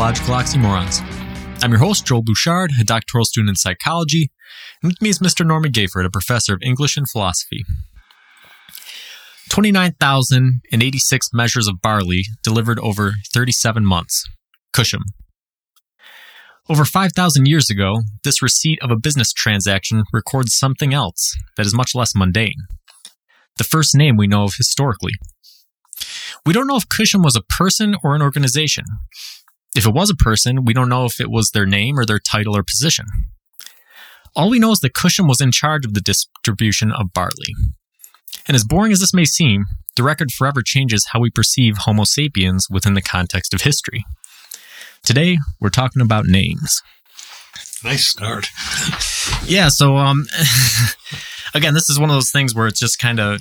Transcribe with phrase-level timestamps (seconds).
[0.00, 1.02] Ontological Oxymorons.
[1.62, 4.30] I'm your host, Joel Bouchard, a doctoral student in psychology,
[4.82, 5.46] and with me is Mr.
[5.46, 7.66] Norman Gayford, a professor of English and philosophy.
[9.50, 14.24] 29,086 measures of barley delivered over 37 months.
[14.74, 15.02] Kushim.
[16.70, 21.74] Over 5,000 years ago, this receipt of a business transaction records something else that is
[21.74, 22.62] much less mundane.
[23.58, 25.12] The first name we know of historically.
[26.46, 28.86] We don't know if Kushim was a person or an organization.
[29.74, 32.18] If it was a person, we don't know if it was their name or their
[32.18, 33.06] title or position.
[34.34, 37.54] All we know is that Kushim was in charge of the distribution of barley.
[38.46, 42.04] And as boring as this may seem, the record forever changes how we perceive Homo
[42.04, 44.04] sapiens within the context of history.
[45.04, 46.82] Today, we're talking about names.
[47.82, 48.48] Nice start.
[49.46, 50.26] Yeah, so um
[51.54, 53.40] again, this is one of those things where it's just kind of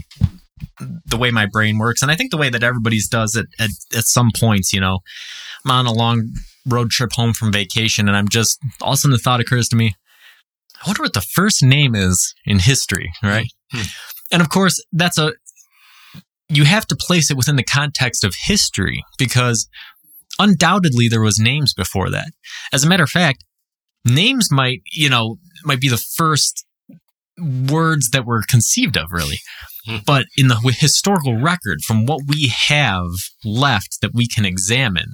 [1.05, 3.69] the way my brain works and I think the way that everybody's does it at,
[3.95, 4.99] at some points, you know.
[5.65, 6.33] I'm on a long
[6.65, 9.67] road trip home from vacation and I'm just all of a sudden the thought occurs
[9.69, 9.95] to me,
[10.83, 13.47] I wonder what the first name is in history, right?
[13.71, 13.87] Hmm.
[14.31, 15.33] And of course, that's a
[16.49, 19.67] you have to place it within the context of history because
[20.39, 22.29] undoubtedly there was names before that.
[22.73, 23.43] As a matter of fact,
[24.03, 26.65] names might, you know, might be the first
[27.37, 29.37] words that were conceived of really.
[29.85, 29.97] Hmm.
[30.05, 33.09] But in the historical record from what we have
[33.43, 35.13] left that we can examine,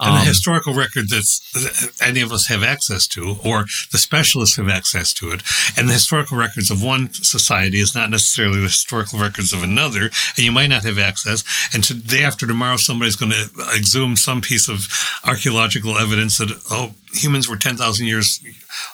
[0.00, 4.56] And the um, historical record that any of us have access to, or the specialists
[4.56, 5.42] have access to it,
[5.76, 10.02] and the historical records of one society is not necessarily the historical records of another,
[10.36, 11.42] and you might not have access.
[11.74, 14.86] And today after tomorrow, somebody's going to exhume some piece of
[15.24, 18.40] archaeological evidence that oh, humans were ten thousand years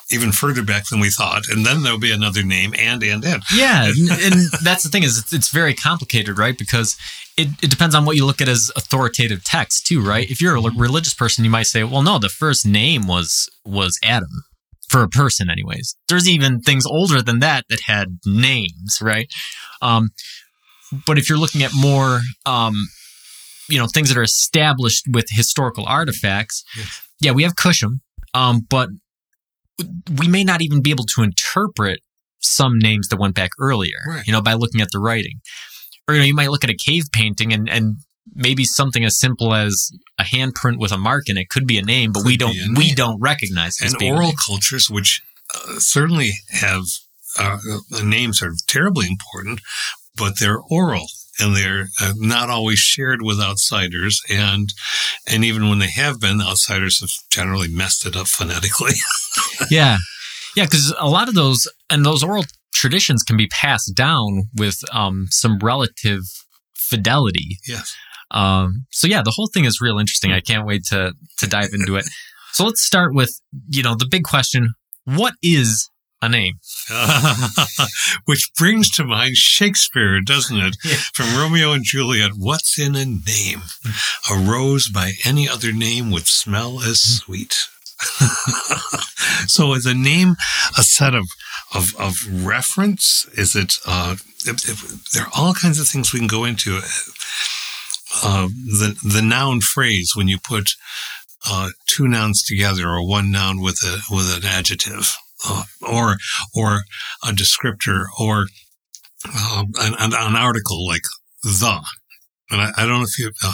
[0.09, 3.43] even further back than we thought, and then there'll be another name, and and and.
[3.53, 6.57] Yeah, and, and that's the thing is it's, it's very complicated, right?
[6.57, 6.95] Because
[7.37, 10.29] it, it depends on what you look at as authoritative text too, right?
[10.29, 13.99] If you're a religious person, you might say, well, no, the first name was was
[14.03, 14.43] Adam
[14.87, 15.95] for a person, anyways.
[16.07, 19.27] There's even things older than that that had names, right?
[19.81, 20.09] Um,
[21.05, 22.75] but if you're looking at more, um,
[23.67, 27.01] you know, things that are established with historical artifacts, Yes.
[27.19, 27.99] yeah, we have Kushim,
[28.35, 28.89] um, but
[30.19, 31.99] we may not even be able to interpret
[32.39, 34.27] some names that went back earlier, Right.
[34.27, 35.39] you know, by looking at the writing.
[36.07, 37.97] Or, you know, you might look at a cave painting and, and
[38.35, 41.81] maybe something as simple as a handprint with a mark in it could be a
[41.81, 45.21] name, but we don't, we don't recognize it as and oral cultures, which
[45.55, 46.83] uh, certainly have
[47.39, 47.57] uh,
[48.03, 49.61] names are terribly important,
[50.15, 51.07] but they're oral
[51.39, 54.21] and they're uh, not always shared with outsiders.
[54.29, 54.73] And
[55.27, 58.93] and even when they have been, outsiders have generally messed it up phonetically.
[59.69, 59.97] yeah.
[60.55, 60.65] Yeah.
[60.65, 65.27] Cause a lot of those, and those oral traditions can be passed down with, um,
[65.29, 66.21] some relative
[66.73, 67.57] fidelity.
[67.67, 67.95] yes.
[68.31, 70.31] Um, so yeah, the whole thing is real interesting.
[70.31, 72.05] I can't wait to, to dive into it.
[72.53, 74.73] So let's start with, you know, the big question.
[75.03, 75.89] What is
[76.25, 76.59] a name?
[78.25, 80.77] Which brings to mind Shakespeare, doesn't it?
[80.83, 80.97] Yeah.
[81.13, 82.31] From Romeo and Juliet.
[82.37, 83.61] What's in a name?
[84.31, 87.67] A rose by any other name would smell as sweet.
[89.47, 90.35] so is a name
[90.77, 91.27] a set of
[91.73, 93.25] of, of reference?
[93.37, 93.77] Is it?
[93.85, 94.15] Uh,
[94.45, 96.79] if, if, there are all kinds of things we can go into.
[98.23, 100.71] Uh, the the noun phrase when you put
[101.49, 105.13] uh, two nouns together or one noun with a with an adjective
[105.47, 106.17] uh, or
[106.55, 106.81] or
[107.23, 108.47] a descriptor or
[109.33, 111.01] um, an, an, article like
[111.43, 111.81] the.
[112.51, 113.53] And I, I don't know if you, uh,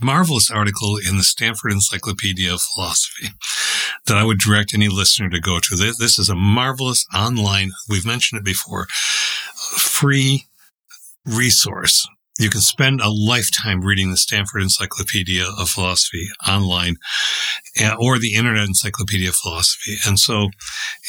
[0.00, 3.28] marvelous article in the Stanford Encyclopedia of Philosophy
[4.06, 5.76] that I would direct any listener to go to.
[5.76, 8.86] This, this is a marvelous online, we've mentioned it before,
[9.76, 10.46] free
[11.26, 12.08] resource.
[12.38, 16.96] You can spend a lifetime reading the Stanford Encyclopedia of Philosophy online
[17.82, 19.96] uh, or the Internet Encyclopedia of Philosophy.
[20.06, 20.50] And so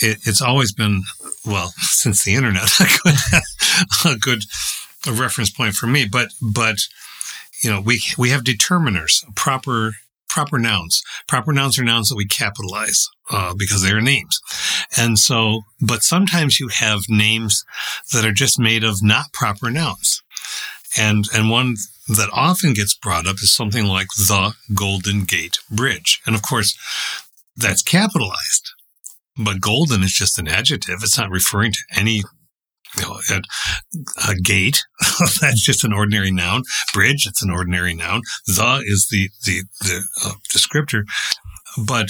[0.01, 1.03] it, it's always been,
[1.45, 2.69] well, since the Internet,
[4.05, 4.43] a good,
[5.05, 6.05] a reference point for me.
[6.09, 6.77] But, but,
[7.61, 9.93] you know, we, we have determiners, proper,
[10.29, 11.01] proper nouns.
[11.27, 14.39] Proper nouns are nouns that we capitalize, uh, because they are names.
[14.95, 17.65] And so, but sometimes you have names
[18.13, 20.21] that are just made of not proper nouns.
[20.99, 21.75] And, and one
[22.07, 26.21] that often gets brought up is something like the Golden Gate Bridge.
[26.25, 26.77] And of course,
[27.55, 28.71] that's capitalized,
[29.37, 30.99] but golden is just an adjective.
[31.01, 32.23] It's not referring to any,
[32.97, 33.41] you know, a,
[34.29, 34.83] a gate.
[35.41, 36.63] that's just an ordinary noun.
[36.93, 38.21] Bridge, it's an ordinary noun.
[38.45, 41.03] The is the, the, the uh, descriptor.
[41.77, 42.09] But,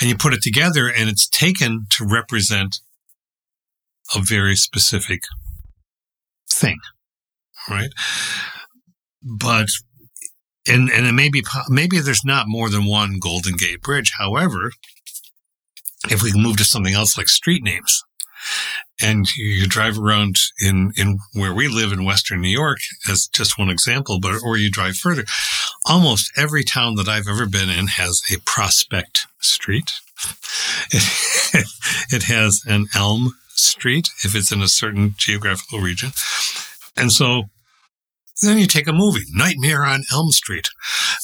[0.00, 2.76] and you put it together and it's taken to represent
[4.14, 5.22] a very specific
[6.50, 6.78] thing,
[7.68, 7.90] right?
[9.22, 9.68] But
[10.66, 14.12] and and it may be maybe there's not more than one Golden Gate Bridge.
[14.18, 14.72] However,
[16.10, 18.02] if we can move to something else like street names,
[19.00, 22.78] and you drive around in in where we live in Western New York
[23.08, 25.24] as just one example, but or you drive further,
[25.86, 29.92] almost every town that I've ever been in has a Prospect Street.
[30.90, 31.04] It,
[32.10, 36.10] it has an Elm Street if it's in a certain geographical region,
[36.96, 37.44] and so
[38.42, 40.68] then you take a movie, Nightmare on Elm Street.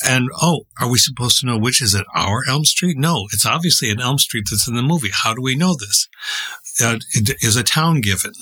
[0.07, 2.07] And oh, are we supposed to know which is it?
[2.15, 2.97] Our Elm Street?
[2.99, 5.11] No, it's obviously an Elm Street that's in the movie.
[5.13, 6.09] How do we know this?
[6.83, 6.99] Uh,
[7.41, 8.33] is a town given?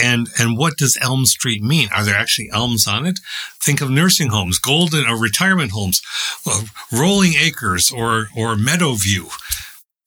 [0.00, 1.88] And and what does Elm Street mean?
[1.94, 3.18] Are there actually elms on it?
[3.60, 6.00] Think of nursing homes, golden or retirement homes,
[6.46, 6.62] uh,
[6.92, 9.28] rolling acres or or meadow view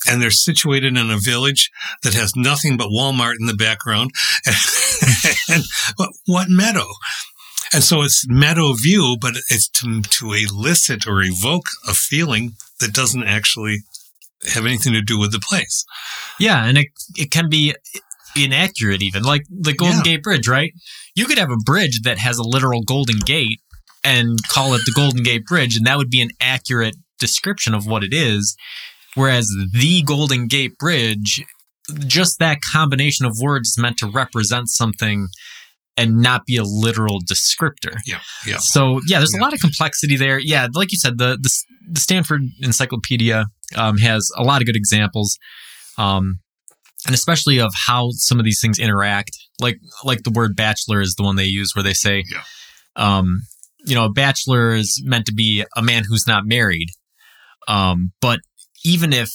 [0.09, 1.69] And they're situated in a village
[2.03, 4.11] that has nothing but Walmart in the background.
[4.45, 4.55] and,
[5.49, 5.63] and
[6.25, 6.87] what meadow?
[7.73, 12.93] And so it's meadow view, but it's to, to elicit or evoke a feeling that
[12.93, 13.79] doesn't actually
[14.53, 15.85] have anything to do with the place.
[16.39, 17.75] Yeah, and it it can be
[18.35, 19.23] inaccurate even.
[19.23, 20.03] Like the Golden yeah.
[20.03, 20.73] Gate Bridge, right?
[21.15, 23.59] You could have a bridge that has a literal Golden Gate
[24.03, 27.85] and call it the Golden Gate Bridge, and that would be an accurate description of
[27.85, 28.55] what it is.
[29.15, 31.43] Whereas the Golden Gate Bridge,
[31.99, 35.27] just that combination of words is meant to represent something
[35.97, 37.95] and not be a literal descriptor.
[38.05, 38.57] Yeah, yeah.
[38.59, 39.41] So yeah, there's yeah.
[39.41, 40.39] a lot of complexity there.
[40.39, 41.51] Yeah, like you said, the the,
[41.91, 43.45] the Stanford Encyclopedia
[43.75, 45.37] um, has a lot of good examples,
[45.97, 46.39] um,
[47.05, 49.31] and especially of how some of these things interact.
[49.59, 52.43] Like like the word bachelor is the one they use, where they say, yeah.
[52.95, 53.41] um,
[53.85, 56.87] you know, a bachelor is meant to be a man who's not married.
[57.67, 58.39] Um, but
[58.83, 59.29] even if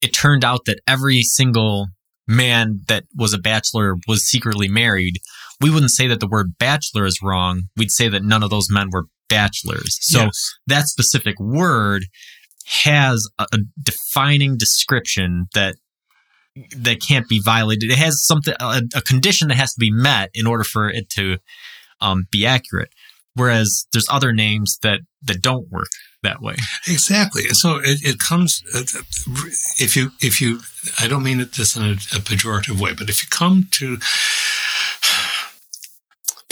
[0.00, 1.88] it turned out that every single
[2.26, 5.18] man that was a bachelor was secretly married,
[5.60, 7.64] we wouldn't say that the word bachelor is wrong.
[7.76, 9.98] We'd say that none of those men were bachelors.
[10.00, 10.54] So yes.
[10.66, 12.04] that specific word
[12.66, 15.76] has a, a, defining description that
[16.76, 17.90] that can't be violated.
[17.90, 21.08] It has something a, a, condition that has to be met in order for it
[21.10, 21.36] to
[22.00, 22.88] um, be accurate.
[23.34, 25.88] Whereas there's other names that that don't work
[26.22, 26.56] that way.
[26.88, 27.42] Exactly.
[27.50, 28.80] So it, it comes uh,
[29.78, 30.60] if you if you
[30.98, 33.98] I don't mean it this in a, a pejorative way, but if you come to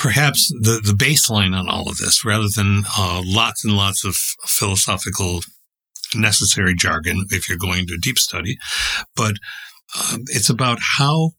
[0.04, 4.14] perhaps the, the baseline on all of this rather than uh, lots and lots of
[4.44, 5.40] philosophical
[6.14, 8.58] necessary jargon if you're going to deep study,
[9.16, 9.36] but
[9.98, 11.30] um, it's about how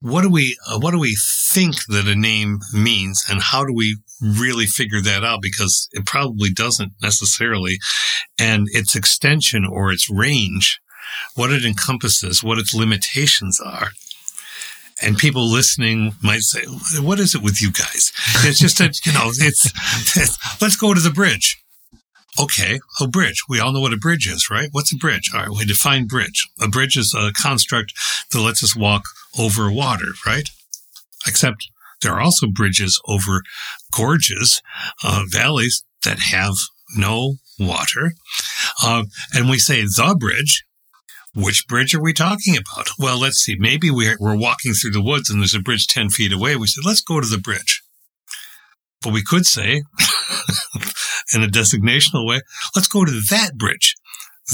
[0.00, 1.18] what do we uh, what do we
[1.50, 5.42] think that a name means and how do we really figure that out?
[5.42, 7.76] Because it probably doesn't necessarily.
[8.38, 10.80] And its extension or its range
[11.34, 13.90] what it encompasses what its limitations are
[15.02, 16.64] and people listening might say,
[17.00, 18.12] "What is it with you guys?"
[18.44, 19.66] It's just a, you know, it's,
[20.16, 21.62] it's let's go to the bridge.
[22.40, 23.42] Okay, a bridge.
[23.48, 24.68] We all know what a bridge is, right?
[24.70, 25.30] What's a bridge?
[25.34, 26.46] All right, we define bridge.
[26.60, 27.92] A bridge is a construct
[28.30, 29.02] that lets us walk
[29.38, 30.48] over water, right?
[31.26, 31.68] Except
[32.00, 33.42] there are also bridges over
[33.92, 34.62] gorges,
[35.02, 36.54] uh, valleys that have
[36.96, 38.12] no water.
[38.82, 40.64] Uh, and we say the bridge
[41.38, 42.88] which bridge are we talking about?
[42.98, 43.56] Well, let's see.
[43.58, 46.56] Maybe we're, we're walking through the woods and there's a bridge 10 feet away.
[46.56, 47.82] We said, let's go to the bridge.
[49.00, 49.82] But we could say,
[51.34, 52.40] in a designational way,
[52.74, 53.94] let's go to that bridge.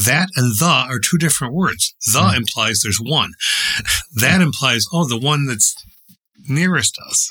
[0.04, 1.94] That and the are two different words.
[2.12, 2.36] The mm.
[2.36, 3.32] implies there's one.
[4.14, 5.74] That implies, oh, the one that's
[6.46, 7.30] nearest us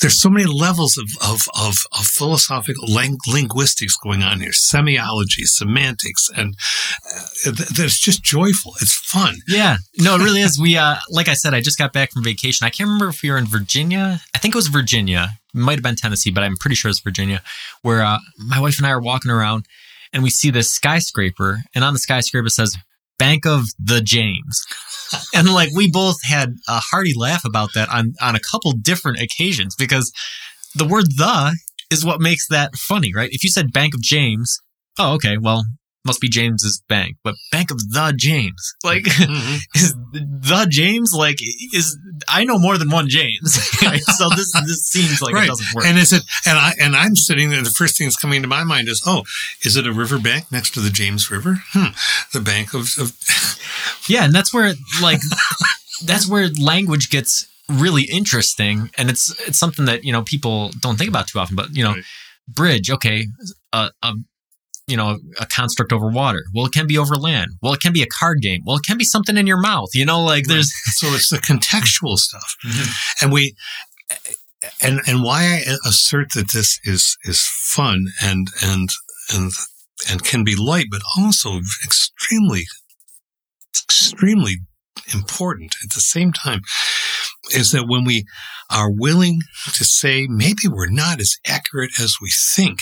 [0.00, 5.44] there's so many levels of, of, of, of philosophical ling- linguistics going on here, semiology,
[5.44, 6.54] semantics, and
[7.46, 8.72] uh, that's just joyful.
[8.80, 9.36] It's fun.
[9.46, 10.58] Yeah, no, it really is.
[10.60, 12.66] We, uh, like I said, I just got back from vacation.
[12.66, 14.20] I can't remember if we were in Virginia.
[14.34, 15.30] I think it was Virginia.
[15.54, 17.42] It might have been Tennessee, but I'm pretty sure it's Virginia,
[17.82, 19.66] where uh, my wife and I are walking around
[20.12, 22.76] and we see this skyscraper, and on the skyscraper it says
[23.18, 24.64] Bank of the James
[25.34, 29.20] and like we both had a hearty laugh about that on on a couple different
[29.20, 30.12] occasions because
[30.74, 31.54] the word the
[31.90, 33.30] is what makes that funny, right?
[33.32, 34.58] If you said Bank of James,
[34.98, 35.64] oh okay, well
[36.04, 39.56] must be James's bank, but Bank of the James, like mm-hmm.
[39.74, 41.38] is the James like
[41.72, 44.02] is I know more than one James, right?
[44.02, 45.44] so this this seems like right.
[45.44, 45.86] it doesn't work.
[45.86, 46.22] And is it?
[46.46, 47.62] And I and I'm sitting there.
[47.62, 49.24] The first thing that's coming to my mind is, oh,
[49.62, 51.62] is it a river bank next to the James River?
[51.68, 51.92] Hmm,
[52.32, 53.16] the bank of, of
[54.08, 55.20] yeah, and that's where like
[56.04, 60.96] that's where language gets really interesting, and it's it's something that you know people don't
[60.96, 61.92] think about too often, but you know.
[61.92, 62.04] Right.
[62.46, 63.26] Bridge, okay,
[63.72, 63.90] a
[64.86, 66.44] you know, a construct over water.
[66.54, 67.52] Well, it can be over land.
[67.62, 68.62] Well, it can be a card game.
[68.64, 69.90] Well, it can be something in your mouth.
[69.94, 73.24] You know, like there's so it's the contextual stuff, mm-hmm.
[73.24, 73.54] and we.
[74.80, 78.88] and and why I assert that this is is fun and and
[79.34, 79.52] and
[80.10, 82.64] and can be light, but also extremely
[83.74, 84.56] extremely
[85.12, 86.62] important at the same time,
[87.52, 88.24] is that when we
[88.70, 89.40] are willing
[89.74, 92.78] to say maybe we're not as accurate as we think,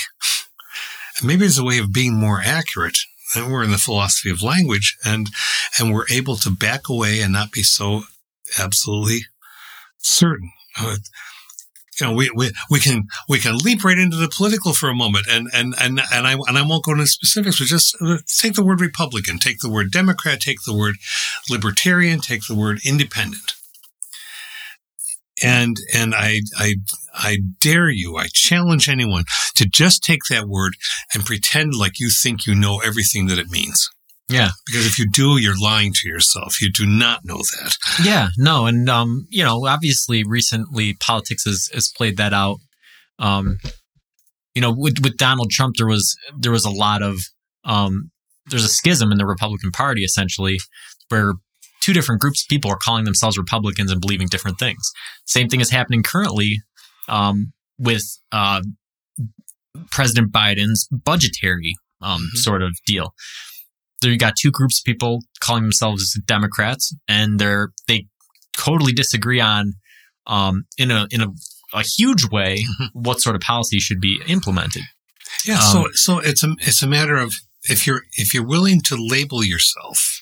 [1.23, 2.99] maybe it's a way of being more accurate.
[3.35, 5.31] And we're in the philosophy of language, and
[5.79, 8.03] and we're able to back away and not be so
[8.59, 9.21] absolutely
[9.99, 10.51] certain.
[10.79, 10.97] Uh,
[12.01, 14.95] you know, we, we, we can, we can leap right into the political for a
[14.95, 18.19] moment and, and, and, and I, and I won't go into specifics, but just uh,
[18.27, 20.97] take the word Republican, take the word Democrat, take the word
[21.51, 23.55] libertarian, take the word independent.
[25.43, 26.75] And, and I, I,
[27.15, 29.25] I dare you, I challenge anyone
[29.57, 30.75] to just take that word
[31.15, 33.89] and pretend like you think you know everything that it means.
[34.29, 34.51] Yeah.
[34.67, 36.61] Because if you do, you're lying to yourself.
[36.61, 37.77] You do not know that.
[38.03, 38.67] Yeah, no.
[38.67, 42.57] And, um, you know, obviously recently politics has, has played that out.
[43.19, 43.59] Um,
[44.55, 47.19] you know, with, with Donald Trump, there was, there was a lot of,
[47.65, 48.11] um,
[48.47, 50.59] there's a schism in the Republican Party essentially
[51.09, 51.35] where
[51.83, 54.91] two different groups of people are calling themselves Republicans and believing different things.
[55.27, 56.61] Same thing is happening currently,
[57.09, 58.63] um, with, uh,
[59.91, 62.37] President Biden's budgetary, um, mm-hmm.
[62.37, 63.15] sort of deal
[64.03, 68.07] there you got two groups of people calling themselves Democrats, and they're they
[68.53, 69.73] totally disagree on
[70.27, 71.29] um, in a in a,
[71.73, 72.87] a huge way mm-hmm.
[72.93, 74.83] what sort of policy should be implemented.
[75.47, 77.35] Yeah, um, so so it's a it's a matter of
[77.65, 80.22] if you're if you're willing to label yourself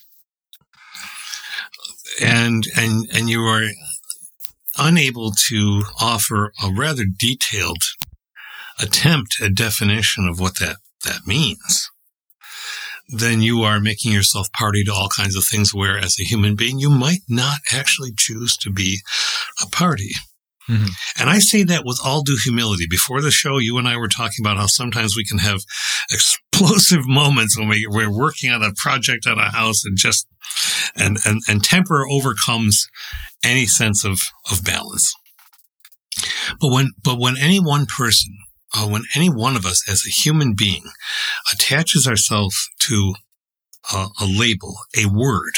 [2.20, 3.68] and and and you are
[4.78, 7.82] unable to offer a rather detailed
[8.80, 11.90] attempt at definition of what that that means
[13.10, 16.54] then you are making yourself party to all kinds of things where as a human
[16.54, 19.00] being, you might not actually choose to be
[19.62, 20.12] a party.
[20.68, 20.88] Mm-hmm.
[21.20, 22.86] And I say that with all due humility.
[22.88, 25.60] Before the show, you and I were talking about how sometimes we can have
[26.10, 30.26] explosive moments when we, we're working on a project on a house and just,
[30.96, 32.88] and, and, and temper overcomes
[33.44, 34.20] any sense of,
[34.50, 35.14] of balance.
[36.60, 38.36] But when, but when any one person
[38.74, 40.84] uh, when any one of us as a human being
[41.52, 43.14] attaches ourselves to
[43.92, 45.52] a, a label, a word,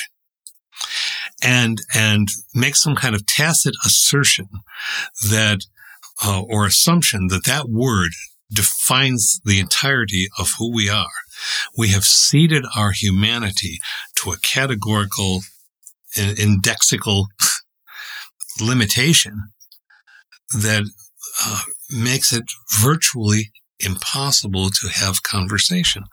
[1.43, 4.49] and and makes some kind of tacit assertion
[5.29, 5.61] that
[6.25, 8.11] uh, or assumption that that word
[8.51, 11.07] defines the entirety of who we are.
[11.77, 13.79] We have ceded our humanity
[14.17, 15.41] to a categorical,
[16.17, 17.27] indexical
[18.61, 19.35] limitation
[20.53, 20.85] that
[21.45, 22.45] uh, makes it
[22.81, 26.05] virtually impossible to have conversation.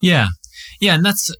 [0.00, 0.28] Yeah.
[0.80, 0.94] Yeah.
[0.94, 1.30] And that's,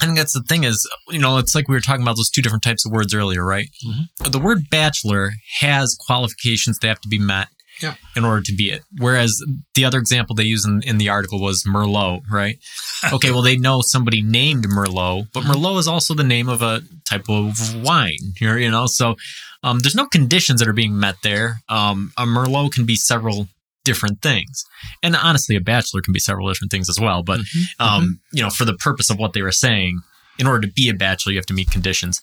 [0.00, 2.30] I think that's the thing is, you know, it's like we were talking about those
[2.30, 3.68] two different types of words earlier, right?
[3.86, 4.30] Mm-hmm.
[4.30, 7.48] The word bachelor has qualifications that have to be met
[7.84, 7.94] yeah.
[8.16, 8.82] in order to be it.
[8.98, 9.42] Whereas
[9.74, 12.58] the other example they use in, in the article was Merlot, right?
[13.12, 15.52] okay, well, they know somebody named Merlot, but mm-hmm.
[15.52, 18.86] Merlot is also the name of a type of wine here, you know?
[18.86, 19.16] So
[19.62, 21.60] um, there's no conditions that are being met there.
[21.68, 23.48] Um, a Merlot can be several
[23.84, 24.64] different things.
[25.02, 27.22] And honestly, a bachelor can be several different things as well.
[27.22, 27.82] But, mm-hmm.
[27.82, 28.36] Um, mm-hmm.
[28.36, 30.00] you know, for the purpose of what they were saying,
[30.38, 32.20] in order to be a bachelor, you have to meet conditions.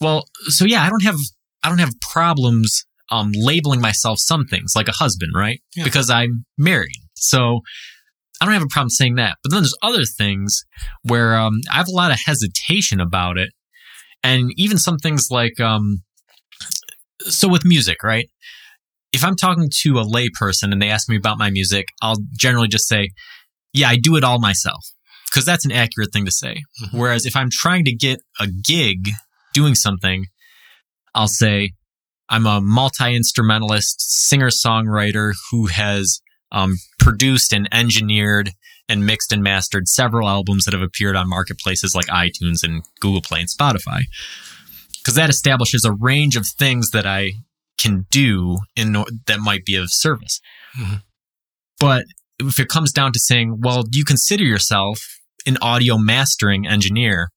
[0.00, 1.18] Well, so yeah, I don't have,
[1.62, 5.60] I don't have problems um, labeling myself some things like a husband, right?
[5.74, 5.84] Yeah.
[5.84, 6.96] Because I'm married.
[7.14, 7.60] So
[8.40, 9.36] I don't have a problem saying that.
[9.42, 10.64] But then there's other things
[11.02, 13.50] where um, I have a lot of hesitation about it.
[14.24, 16.02] And even some things like, um,
[17.20, 18.28] so with music, right?
[19.12, 22.68] If I'm talking to a layperson and they ask me about my music, I'll generally
[22.68, 23.10] just say,
[23.72, 24.84] yeah, I do it all myself.
[25.30, 26.62] Because that's an accurate thing to say.
[26.82, 26.98] Mm-hmm.
[26.98, 29.08] Whereas if I'm trying to get a gig
[29.54, 30.26] doing something,
[31.14, 31.72] I'll say,
[32.32, 38.52] I'm a multi instrumentalist singer songwriter who has um, produced and engineered
[38.88, 43.20] and mixed and mastered several albums that have appeared on marketplaces like iTunes and Google
[43.20, 44.04] Play and Spotify.
[44.98, 47.32] Because that establishes a range of things that I
[47.78, 48.92] can do in
[49.26, 50.40] that might be of service.
[50.78, 50.96] Mm-hmm.
[51.78, 52.06] But
[52.38, 55.00] if it comes down to saying, well, do you consider yourself
[55.44, 57.28] an audio mastering engineer?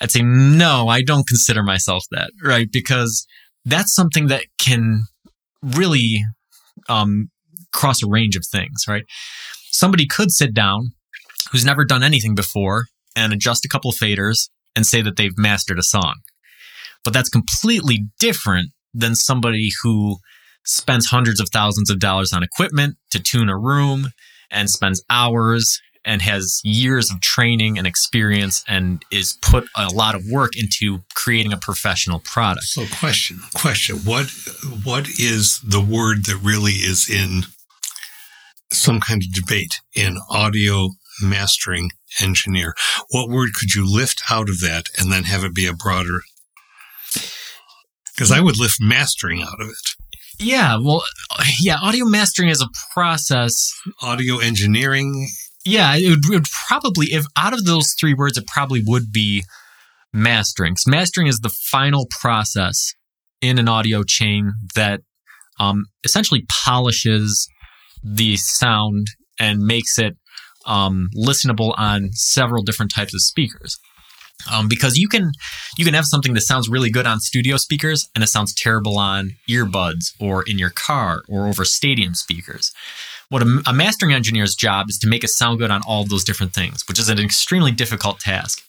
[0.00, 2.66] I'd say, no, I don't consider myself that, right?
[2.70, 3.26] Because
[3.68, 5.04] that's something that can
[5.62, 6.24] really
[6.88, 7.30] um,
[7.72, 9.04] cross a range of things, right?
[9.70, 10.92] Somebody could sit down
[11.50, 15.78] who's never done anything before and adjust a couple faders and say that they've mastered
[15.78, 16.14] a song.
[17.04, 20.18] But that's completely different than somebody who
[20.64, 24.08] spends hundreds of thousands of dollars on equipment to tune a room
[24.50, 30.14] and spends hours and has years of training and experience and is put a lot
[30.14, 32.66] of work into creating a professional product.
[32.66, 34.32] So question, question, what
[34.82, 37.42] what is the word that really is in
[38.72, 40.90] some kind of debate in audio
[41.22, 42.74] mastering engineer?
[43.10, 46.22] What word could you lift out of that and then have it be a broader
[48.18, 49.98] because I would lift mastering out of it.
[50.40, 51.04] Yeah, well,
[51.60, 53.72] yeah, audio mastering is a process.
[54.02, 55.28] Audio engineering.
[55.68, 59.12] Yeah, it would, it would probably, if out of those three words, it probably would
[59.12, 59.44] be
[60.12, 60.76] mastering.
[60.86, 62.94] mastering is the final process
[63.42, 65.02] in an audio chain that
[65.60, 67.48] um, essentially polishes
[68.02, 69.08] the sound
[69.38, 70.16] and makes it
[70.64, 73.78] um, listenable on several different types of speakers.
[74.50, 75.32] Um, because you can
[75.76, 78.96] you can have something that sounds really good on studio speakers and it sounds terrible
[78.96, 82.72] on earbuds or in your car or over stadium speakers.
[83.30, 86.24] What a, a mastering engineer's job is to make it sound good on all those
[86.24, 88.62] different things, which is an extremely difficult task.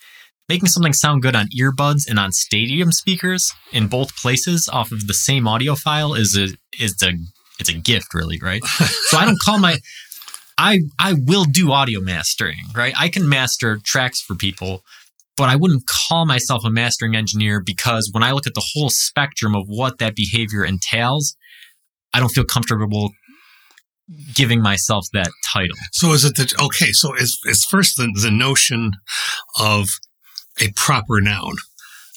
[0.50, 5.08] Making something sound good on earbuds and on stadium speakers in both places off of
[5.08, 6.50] the same audio file is a
[6.84, 7.12] is a
[7.60, 8.63] it's a gift, really, right?
[8.66, 9.78] so I don't call my
[10.58, 12.94] I I will do audio mastering, right?
[12.98, 14.84] I can master tracks for people
[15.39, 18.89] but I wouldn't call myself a mastering engineer because when I look at the whole
[18.89, 21.38] spectrum of what that behavior entails,
[22.13, 23.12] I don't feel comfortable
[24.34, 25.75] giving myself that title.
[25.92, 26.92] So is it that okay?
[26.92, 28.94] So is is first the the notion
[29.60, 29.88] of
[30.60, 31.56] a proper noun,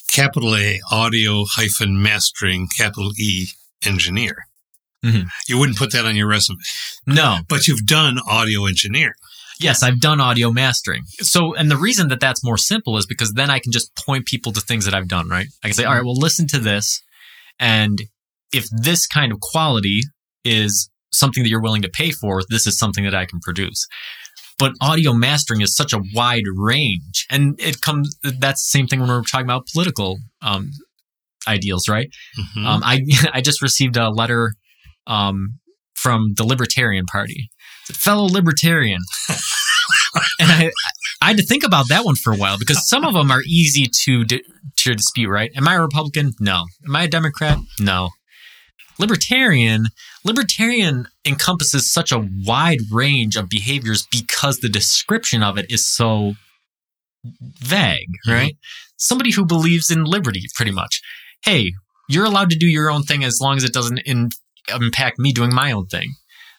[0.09, 3.49] capital A audio hyphen mastering capital E
[3.85, 4.47] engineer.
[5.05, 5.27] Mm-hmm.
[5.49, 6.59] You wouldn't put that on your resume.
[7.07, 9.14] No, but you've done audio engineering.
[9.59, 11.03] Yes, I've done audio mastering.
[11.21, 14.27] So, and the reason that that's more simple is because then I can just point
[14.27, 15.47] people to things that I've done, right?
[15.62, 17.01] I can say, all right, well, listen to this.
[17.61, 18.01] And
[18.53, 20.03] if this kind of quality
[20.45, 23.87] is something that you're willing to pay for, this is something that I can produce.
[24.59, 27.27] But audio mastering is such a wide range.
[27.31, 30.70] And it comes, that's the same thing when we're talking about political um,
[31.48, 32.09] ideals, right?
[32.38, 32.66] Mm-hmm.
[32.66, 34.55] Um, I, I just received a letter
[35.07, 35.59] um,
[35.94, 37.51] from the Libertarian Party
[37.92, 39.01] fellow libertarian.
[40.38, 40.70] and I,
[41.20, 43.42] I had to think about that one for a while because some of them are
[43.46, 45.29] easy to to dispute.
[45.29, 45.51] Right?
[45.57, 46.33] Am I a Republican?
[46.40, 46.64] No.
[46.87, 47.59] Am I a Democrat?
[47.79, 48.11] No.
[48.98, 49.87] Libertarian,
[50.24, 56.35] libertarian encompasses such a wide range of behaviors because the description of it is so
[57.24, 58.33] vague, mm-hmm.
[58.33, 58.52] right?
[58.52, 58.96] Mm-hmm.
[58.96, 61.00] Somebody who believes in liberty, pretty much.
[61.44, 61.72] Hey,
[62.09, 64.31] you're allowed to do your own thing as long as it doesn't in,
[64.68, 66.14] impact me doing my own thing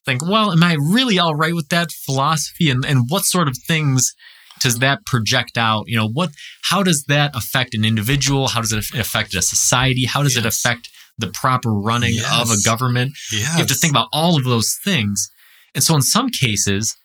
[0.06, 2.70] think, well, am I really all right with that philosophy?
[2.70, 4.14] And, and what sort of things
[4.60, 5.86] does that project out?
[5.88, 6.32] You know, what,
[6.64, 8.50] how does that affect an individual?
[8.50, 10.06] How does it affect a society?
[10.06, 10.46] How does yes.
[10.46, 12.42] it affect the proper running yes.
[12.42, 13.14] of a government?
[13.32, 13.54] Yes.
[13.54, 15.30] You have to think about all of those things.
[15.76, 16.96] And so in some cases,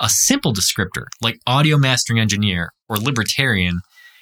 [0.00, 3.80] a simple descriptor like audio mastering engineer or libertarian,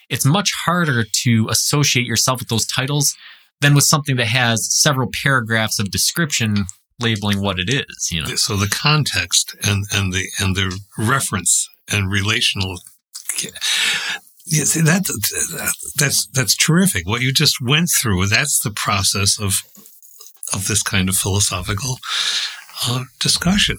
[0.09, 3.15] it's much harder to associate yourself with those titles
[3.61, 6.65] than with something that has several paragraphs of description
[7.01, 8.09] labeling what it is.
[8.11, 12.79] You know, so the context and and the and the reference and relational.
[14.49, 15.07] Yeah, see, that,
[15.97, 17.07] that's that's terrific.
[17.07, 19.63] What you just went through, that's the process of
[20.53, 21.99] of this kind of philosophical
[22.87, 23.79] uh, discussion.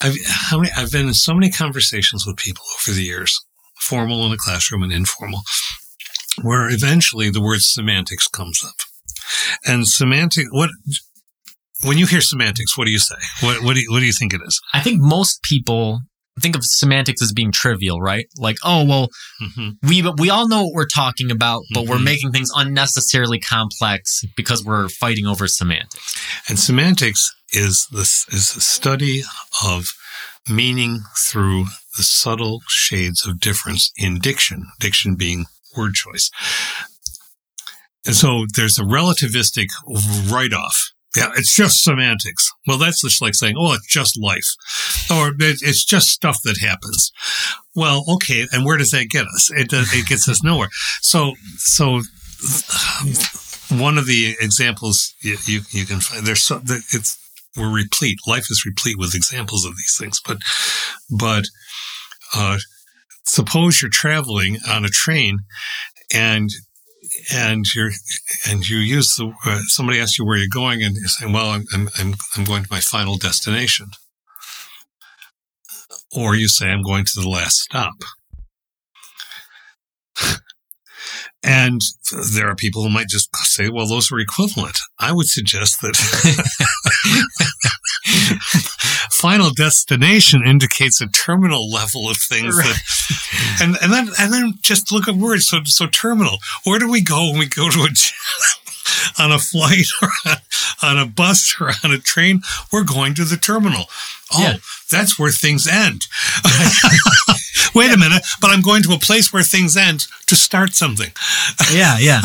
[0.00, 3.38] I've how many, I've been in so many conversations with people over the years,
[3.76, 5.42] formal in the classroom and informal,
[6.40, 8.76] where eventually the word semantics comes up.
[9.66, 10.70] And semantic, what
[11.84, 13.16] when you hear semantics, what do you say?
[13.40, 14.60] What, what, do you, what do you think it is?
[14.72, 16.00] I think most people
[16.40, 18.26] think of semantics as being trivial, right?
[18.36, 19.08] Like, oh, well,
[19.42, 19.88] mm-hmm.
[19.88, 21.90] we, we all know what we're talking about, but mm-hmm.
[21.90, 26.16] we're making things unnecessarily complex because we're fighting over semantics.
[26.48, 29.22] And semantics is this is a study
[29.64, 29.86] of
[30.48, 31.64] meaning through
[31.96, 35.46] the subtle shades of difference in diction, diction being
[35.76, 36.30] word choice.
[38.06, 39.68] And so there's a relativistic
[40.30, 42.50] write off yeah, it's just semantics.
[42.66, 44.54] Well, that's just like saying, oh, it's just life.
[45.10, 47.12] Or it's just stuff that happens.
[47.74, 48.46] Well, okay.
[48.52, 49.50] And where does that get us?
[49.50, 50.68] It, does, it gets us nowhere.
[51.00, 52.02] So, so
[53.76, 57.18] one of the examples you, you, you can find, there's so, it's,
[57.56, 58.18] we're replete.
[58.26, 60.20] Life is replete with examples of these things.
[60.24, 60.38] But,
[61.10, 61.44] but,
[62.34, 62.58] uh,
[63.24, 65.40] suppose you're traveling on a train
[66.14, 66.50] and
[67.32, 67.90] and you're
[68.48, 71.50] and you use the uh, somebody asks you where you're going and you're saying well
[71.50, 73.88] I'm, I'm i'm going to my final destination.
[76.16, 77.94] Or you say i'm going to the last stop.
[81.40, 81.80] And
[82.34, 84.76] there are people who might just say well those are equivalent.
[84.98, 85.94] I would suggest that
[89.10, 92.66] final destination indicates a terminal level of things Right.
[92.66, 95.46] that, and, and then, and then just look at words.
[95.46, 97.88] So, so terminal, where do we go when we go to a,
[99.22, 100.08] on a flight or
[100.82, 102.40] on, a bus or on a train?
[102.72, 103.84] We're going to the terminal.
[104.32, 104.56] Oh, Yeah.
[104.90, 106.06] that's where things end.
[107.74, 111.10] Wait a minute, but I'm going to a place where things end to start something.
[111.72, 112.22] yeah, yeah.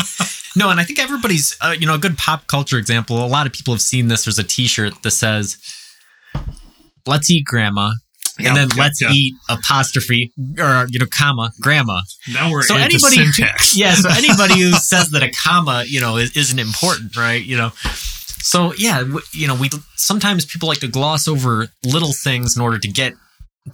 [0.56, 3.24] No, and I think everybody's, uh, you know, a good pop culture example.
[3.24, 4.26] A lot of people have seen this.
[4.26, 5.58] There's a T-shirt that says,
[7.06, 7.94] "Let's eat grandma,"
[8.38, 13.76] and then "Let's eat apostrophe or you know, comma grandma." Now we're So anybody, syntax.
[13.78, 13.96] yeah.
[13.96, 17.44] So anybody who says that a comma, you know, is, isn't important, right?
[17.44, 17.72] You know.
[18.44, 22.62] So yeah, w- you know, we sometimes people like to gloss over little things in
[22.62, 23.14] order to get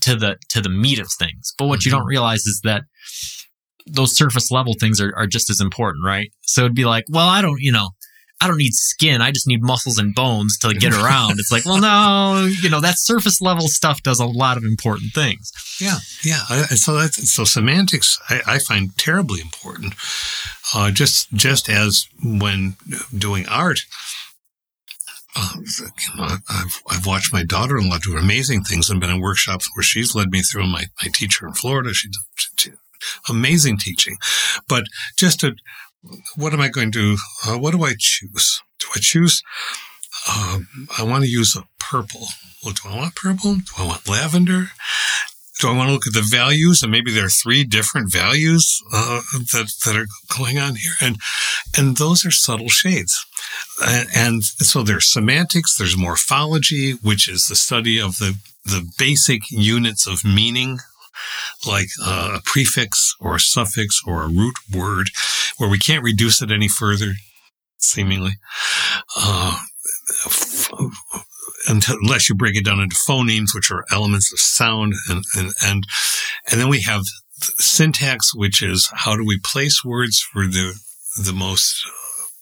[0.01, 1.53] to the to the meat of things.
[1.57, 2.83] But what you don't realize is that
[3.85, 6.31] those surface level things are, are just as important, right?
[6.41, 7.89] So it'd be like, well, I don't, you know,
[8.41, 9.21] I don't need skin.
[9.21, 11.39] I just need muscles and bones to get around.
[11.39, 15.13] it's like, well, no, you know, that surface level stuff does a lot of important
[15.13, 15.51] things.
[15.81, 16.45] Yeah, yeah.
[16.75, 18.17] So that's so semantics.
[18.29, 19.95] I, I find terribly important.
[20.73, 22.75] Uh, just just as when
[23.17, 23.81] doing art,
[25.35, 29.69] uh, you know, I've I've watched my daughter-in-law do amazing things and been in workshops
[29.75, 30.67] where she's led me through.
[30.67, 32.09] My my teacher in Florida, she,
[32.57, 32.71] she
[33.29, 34.17] amazing teaching,
[34.67, 34.85] but
[35.17, 35.55] just to
[36.35, 37.17] what am I going to?
[37.45, 38.61] Uh, what do I choose?
[38.79, 39.43] Do I choose?
[40.29, 42.27] Um, I want to use a purple.
[42.63, 43.55] Well, do I want purple?
[43.55, 44.69] Do I want lavender?
[45.59, 46.81] do I want to look at the values?
[46.81, 51.17] And maybe there are three different values uh, that that are going on here, and
[51.77, 53.25] and those are subtle shades.
[53.85, 59.51] And, and so there's semantics, there's morphology, which is the study of the the basic
[59.51, 60.79] units of meaning,
[61.67, 65.09] like uh, a prefix or a suffix or a root word,
[65.57, 67.13] where we can't reduce it any further,
[67.77, 68.33] seemingly.
[69.17, 69.57] Uh,
[70.25, 70.69] f-
[71.67, 75.83] unless you break it down into phonemes, which are elements of sound, and and and,
[76.49, 77.03] and then we have
[77.57, 80.73] syntax, which is how do we place words for the
[81.23, 81.81] the most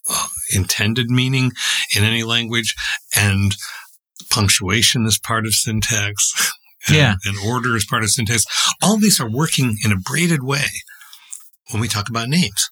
[0.09, 1.51] uh, intended meaning
[1.95, 2.75] in any language,
[3.15, 3.55] and
[4.29, 6.51] punctuation is part of syntax.
[6.87, 7.15] And, Yeah.
[7.25, 8.45] and order is part of syntax.
[8.81, 10.65] All these are working in a braided way
[11.71, 12.69] when we talk about names.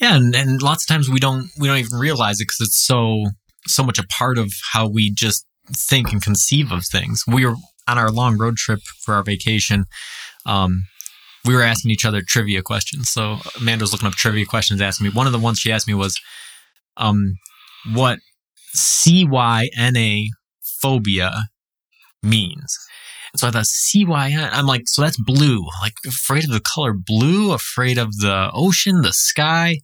[0.00, 2.84] Yeah, and, and lots of times we don't we don't even realize it because it's
[2.84, 3.26] so
[3.66, 7.24] so much a part of how we just think and conceive of things.
[7.26, 7.56] We were
[7.88, 9.86] on our long road trip for our vacation.
[10.44, 10.84] Um,
[11.44, 13.08] we were asking each other trivia questions.
[13.08, 15.12] So Amanda was looking up trivia questions, asking me.
[15.12, 16.20] One of the ones she asked me was,
[16.96, 17.36] um,
[17.92, 18.18] "What
[18.76, 20.26] CYNA
[20.80, 21.44] phobia
[22.22, 22.76] means?"
[23.36, 24.48] So I thought CYN.
[24.52, 25.64] I'm like, so that's blue.
[25.80, 29.78] Like afraid of the color blue, afraid of the ocean, the sky.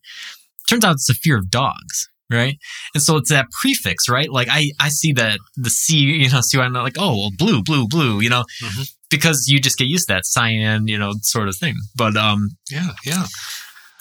[0.69, 2.57] Turns out it's a fear of dogs, right?
[2.95, 4.31] And so it's that prefix, right?
[4.31, 7.87] Like I, I see that the C, you know, CYN, like, oh, well, blue, blue,
[7.89, 8.91] blue, you know, Mhm.
[9.11, 11.75] because you just get used to that cyan, you know, sort of thing.
[11.97, 13.27] But um, Yeah, yeah.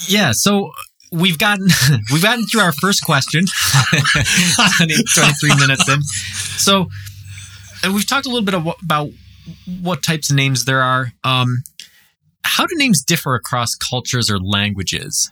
[0.08, 0.72] yeah, so
[1.12, 1.68] we've gotten
[2.14, 3.44] we've gotten through our first question
[4.56, 6.02] 23 minutes in
[6.58, 6.88] so
[7.84, 9.10] and we've talked a little bit about
[9.82, 11.64] what types of names there are um
[12.44, 15.30] how do names differ across cultures or languages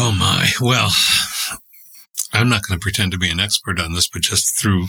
[0.00, 0.48] Oh my.
[0.60, 0.90] Well,
[2.32, 4.86] I'm not going to pretend to be an expert on this, but just through,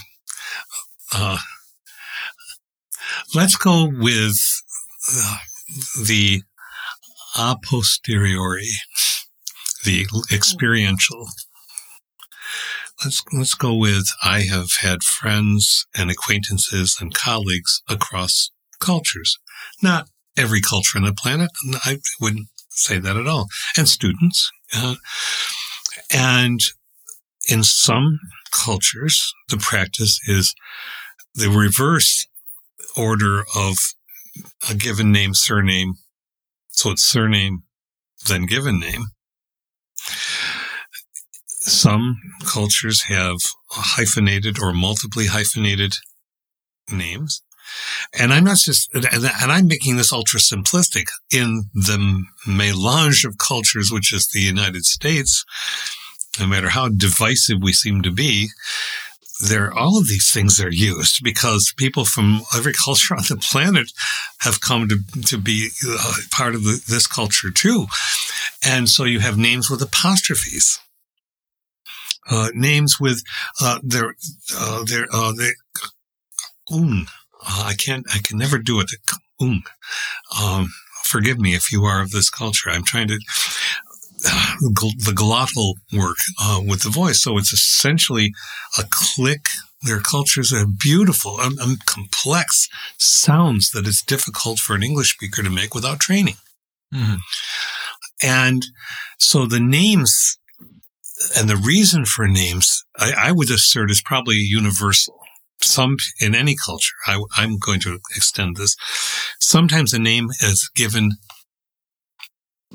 [1.16, 1.40] uh,
[3.34, 4.38] let's go with
[5.12, 5.38] uh,
[6.06, 6.44] the
[7.40, 8.70] a posteriori,
[9.84, 11.28] the experiential.
[13.04, 19.38] Let's let's go with I have had friends and acquaintances and colleagues across cultures.
[19.82, 20.08] Not
[20.38, 21.50] every culture on the planet.
[21.86, 23.48] I wouldn't say that at all.
[23.78, 24.52] And students.
[24.76, 24.96] Uh,
[26.12, 26.60] and
[27.50, 28.20] in some
[28.52, 30.54] cultures, the practice is
[31.34, 32.28] the reverse
[32.98, 33.78] order of
[34.70, 35.96] a given name, surname.
[36.70, 37.64] So it's surname,
[38.28, 39.06] then given name.
[41.70, 43.38] Some cultures have
[43.70, 45.94] hyphenated or multiply hyphenated
[46.92, 47.44] names.
[48.18, 53.92] And I'm not just, and, I'm making this ultra simplistic in the melange of cultures,
[53.92, 55.46] which is the United States.
[56.40, 58.50] No matter how divisive we seem to be,
[59.40, 63.92] there all of these things are used because people from every culture on the planet
[64.40, 67.86] have come to to be uh, part of the, this culture too,
[68.66, 70.80] and so you have names with apostrophes,
[72.30, 73.22] uh, names with
[73.62, 74.16] uh, their
[74.58, 75.54] uh, their uh, their
[76.72, 77.08] um.
[77.42, 78.06] Uh, I can't.
[78.14, 78.92] I can never do it.
[79.42, 79.64] Um.
[80.42, 80.70] Um.
[81.06, 82.70] Forgive me if you are of this culture.
[82.70, 83.20] I'm trying to.
[84.26, 87.22] Uh, the glottal work uh, with the voice.
[87.24, 88.34] So it's essentially
[88.78, 89.46] a click.
[89.82, 95.42] their cultures are beautiful, um, um, complex sounds that it's difficult for an English speaker
[95.42, 96.36] to make without training.
[96.94, 97.16] Mm-hmm.
[98.22, 98.66] And
[99.18, 100.38] so the names
[101.38, 105.16] and the reason for names, I, I, would assert, is probably universal.
[105.62, 108.76] Some in any culture, I, I'm going to extend this.
[109.40, 111.12] Sometimes a name is given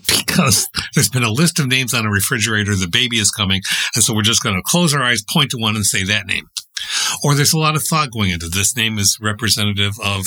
[0.06, 2.74] because there's been a list of names on a refrigerator.
[2.74, 3.62] The baby is coming.
[3.94, 6.26] And so we're just going to close our eyes, point to one and say that
[6.26, 6.48] name.
[7.22, 10.26] Or there's a lot of thought going into this name is representative of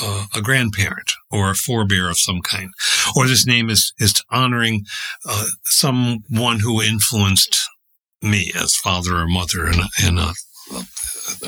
[0.00, 2.70] uh, a grandparent or a forebear of some kind.
[3.16, 4.84] Or this name is, is honoring
[5.28, 7.58] uh, someone who influenced
[8.22, 10.32] me as father or mother in a, in a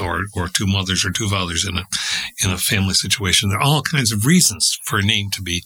[0.00, 1.84] or or two mothers or two fathers in a
[2.44, 3.48] in a family situation.
[3.48, 5.62] There are all kinds of reasons for a name to be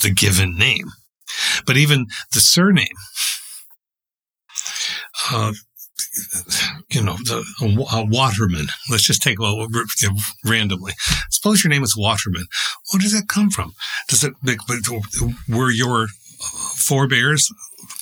[0.00, 0.90] the given name.
[1.66, 2.86] But even the surname,
[5.30, 5.52] uh,
[6.90, 8.66] you know, the, a, a, Waterman.
[8.90, 9.66] Let's just take well
[10.44, 10.92] randomly.
[11.30, 12.46] Suppose your name is Waterman.
[12.90, 13.74] Where does that come from?
[14.08, 14.34] Does it?
[15.48, 16.08] Were your
[16.76, 17.52] forebears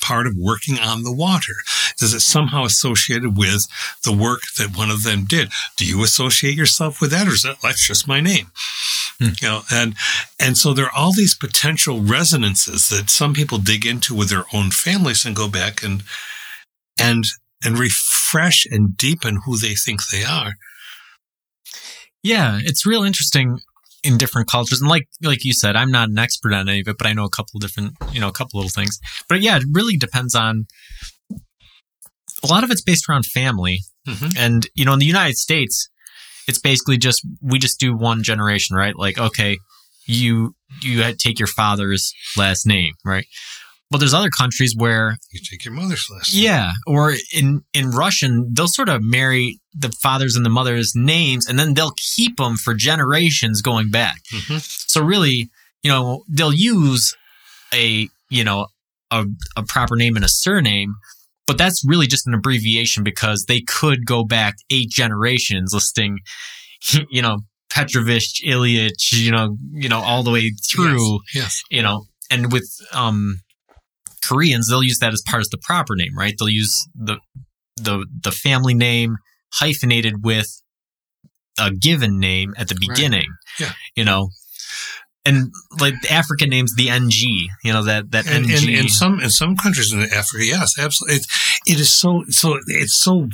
[0.01, 1.53] part of working on the water?
[2.01, 3.67] Is it somehow associated with
[4.03, 5.49] the work that one of them did?
[5.77, 8.47] Do you associate yourself with that, or is that that's just my name?
[9.19, 9.29] Hmm.
[9.39, 9.95] You know, and
[10.39, 14.45] and so there are all these potential resonances that some people dig into with their
[14.53, 16.03] own families and go back and
[16.99, 17.25] and
[17.63, 20.53] and refresh and deepen who they think they are.
[22.23, 23.59] Yeah, it's real interesting
[24.03, 24.81] in different cultures.
[24.81, 27.13] And like like you said, I'm not an expert on any of it, but I
[27.13, 28.99] know a couple different, you know, a couple little things.
[29.29, 30.65] But yeah, it really depends on
[32.43, 33.81] a lot of it's based around family.
[34.07, 34.37] Mm-hmm.
[34.37, 35.89] And, you know, in the United States,
[36.47, 38.95] it's basically just we just do one generation, right?
[38.95, 39.57] Like, okay,
[40.05, 43.25] you you take your father's last name, right?
[43.91, 46.45] But there's other countries where you take your mother's last name.
[46.45, 51.45] Yeah, or in in Russian, they'll sort of marry the fathers and the mothers' names,
[51.45, 54.23] and then they'll keep them for generations going back.
[54.33, 54.57] Mm-hmm.
[54.59, 55.49] So really,
[55.83, 57.13] you know, they'll use
[57.73, 58.67] a you know
[59.11, 59.25] a,
[59.57, 60.95] a proper name and a surname,
[61.45, 66.19] but that's really just an abbreviation because they could go back eight generations listing,
[67.09, 71.19] you know, Petrovich, Ilyich, you know, you know, all the way through.
[71.33, 71.35] Yes.
[71.35, 71.63] yes.
[71.69, 73.41] You know, and with um
[74.23, 76.33] Koreans, they'll use that as part of the proper name, right?
[76.37, 77.17] They'll use the
[77.77, 79.17] the the family name
[79.53, 80.61] hyphenated with
[81.59, 83.29] a given name at the beginning.
[83.59, 83.67] Right.
[83.67, 83.73] Yeah.
[83.95, 84.29] You know,
[85.25, 88.69] and like the African names, the NG, you know that that and, NG.
[88.69, 91.17] And in some in some countries in Africa, yes, absolutely.
[91.17, 91.27] It,
[91.67, 93.27] it is so so it's so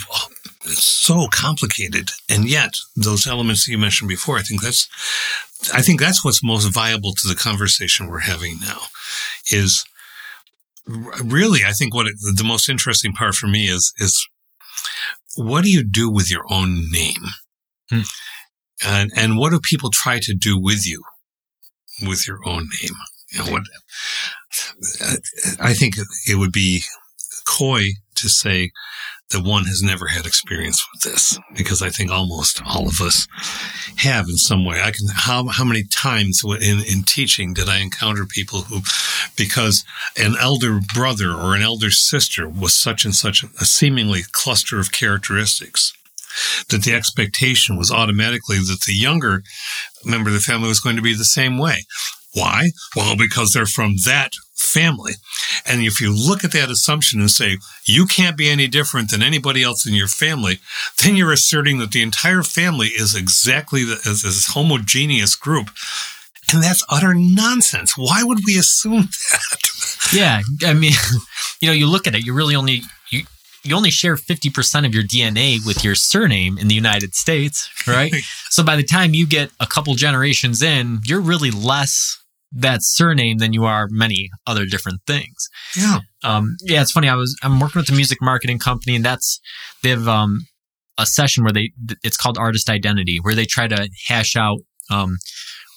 [0.65, 4.89] it's so complicated, and yet those elements that you mentioned before, I think that's
[5.73, 8.79] I think that's what's most viable to the conversation we're having now.
[9.51, 9.85] Is
[11.23, 14.27] really, I think what it, the most interesting part for me is is
[15.35, 17.23] what do you do with your own name,
[17.89, 18.01] hmm.
[18.85, 21.03] and and what do people try to do with you
[22.01, 22.95] with your own name.
[23.31, 23.63] You know, what,
[25.59, 25.95] I think
[26.27, 26.83] it would be
[27.45, 27.83] coy
[28.15, 28.71] to say
[29.31, 33.27] that one has never had experience with this because I think almost all of us
[33.97, 34.81] have in some way.
[34.81, 38.81] I can, how, how many times in, in teaching did I encounter people who,
[39.35, 39.83] because
[40.17, 44.93] an elder brother or an elder sister was such and such a seemingly cluster of
[44.93, 45.93] characteristics
[46.69, 49.43] that the expectation was automatically that the younger
[50.05, 51.85] member of the family was going to be the same way.
[52.33, 52.69] Why?
[52.95, 55.13] Well, because they're from that family.
[55.65, 59.21] And if you look at that assumption and say, you can't be any different than
[59.21, 60.59] anybody else in your family,
[61.03, 65.69] then you're asserting that the entire family is exactly the, as this homogeneous group.
[66.51, 67.97] And that's utter nonsense.
[67.97, 70.13] Why would we assume that?
[70.13, 70.41] Yeah.
[70.65, 70.93] I mean,
[71.61, 73.23] you know, you look at it, you really only, you,
[73.63, 78.13] you only share 50% of your DNA with your surname in the United States, right?
[78.49, 83.37] so by the time you get a couple generations in, you're really less that surname
[83.39, 85.49] than you are many other different things.
[85.75, 85.99] Yeah.
[86.23, 87.09] Um, yeah, it's funny.
[87.09, 89.39] I was I'm working with a music marketing company, and that's
[89.83, 90.47] they have um,
[90.97, 91.71] a session where they
[92.03, 95.17] it's called artist identity, where they try to hash out um,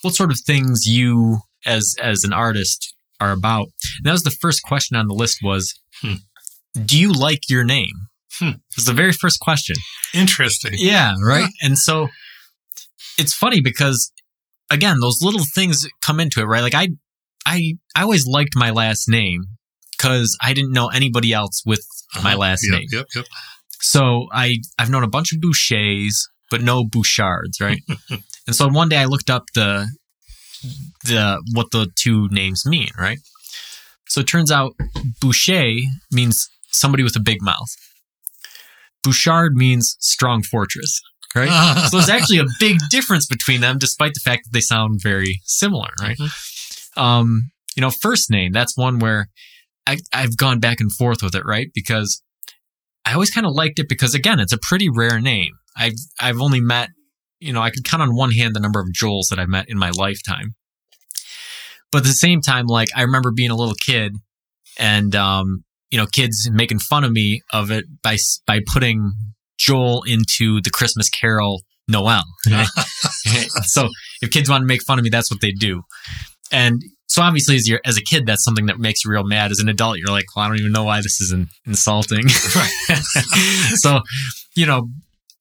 [0.03, 3.69] what sort of things you as as an artist are about.
[3.99, 6.15] And that was the first question on the list was hmm
[6.85, 8.09] do you like your name?
[8.39, 8.51] Hmm.
[8.77, 9.77] It's the very first question.
[10.15, 10.73] Interesting.
[10.77, 11.49] Yeah, right.
[11.61, 11.67] Yeah.
[11.67, 12.09] And so
[13.19, 14.13] it's funny because
[14.71, 16.63] again, those little things come into it, right?
[16.63, 16.89] Like I,
[17.45, 19.45] I, I always liked my last name
[19.97, 22.23] because I didn't know anybody else with uh-huh.
[22.23, 22.89] my last yep, name.
[22.91, 23.27] Yep, yep.
[23.81, 27.83] So I, I've known a bunch of Bouchers, but no Bouchards, right?
[28.47, 29.89] and so one day I looked up the,
[31.05, 33.19] the what the two names mean, right?
[34.09, 34.73] So it turns out
[35.21, 35.73] Boucher
[36.11, 37.75] means somebody with a big mouth.
[39.03, 41.01] Bouchard means strong fortress,
[41.35, 41.87] right?
[41.91, 45.41] so there's actually a big difference between them, despite the fact that they sound very
[45.45, 46.19] similar, right?
[46.97, 49.29] Um, you know, first name, that's one where
[49.87, 51.69] I, I've gone back and forth with it, right?
[51.75, 52.23] Because
[53.05, 55.53] I always kind of liked it because again, it's a pretty rare name.
[55.77, 56.91] I've I've only met,
[57.39, 59.69] you know, I could count on one hand the number of Joels that I've met
[59.69, 60.55] in my lifetime.
[61.91, 64.15] But at the same time, like I remember being a little kid
[64.79, 68.17] and um, you know, kids making fun of me of it by
[68.47, 69.13] by putting
[69.61, 72.25] Joel into the Christmas Carol Noel.
[73.65, 73.89] so
[74.23, 75.83] if kids want to make fun of me, that's what they do.
[76.51, 79.51] And so obviously, as you're as a kid, that's something that makes you real mad.
[79.51, 81.35] As an adult, you're like, well, I don't even know why this is
[81.67, 82.29] insulting.
[83.75, 84.01] so,
[84.55, 84.89] you know,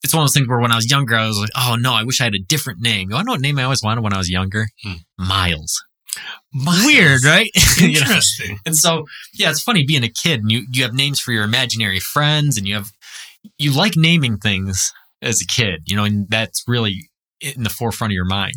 [0.04, 1.94] it's one of those things where when I was younger, I was like, oh no,
[1.94, 3.12] I wish I had a different name.
[3.12, 4.68] You know what name I always wanted when I was younger?
[4.84, 4.94] Hmm.
[5.18, 5.84] Miles.
[6.54, 6.86] Miles.
[6.86, 7.50] Weird, right?
[7.78, 8.00] You know?
[8.00, 8.58] Interesting.
[8.66, 11.44] And so, yeah, it's funny being a kid and you, you have names for your
[11.44, 12.92] imaginary friends and you have,
[13.58, 17.10] you like naming things as a kid, you know, and that's really
[17.42, 18.56] in the forefront of your mind.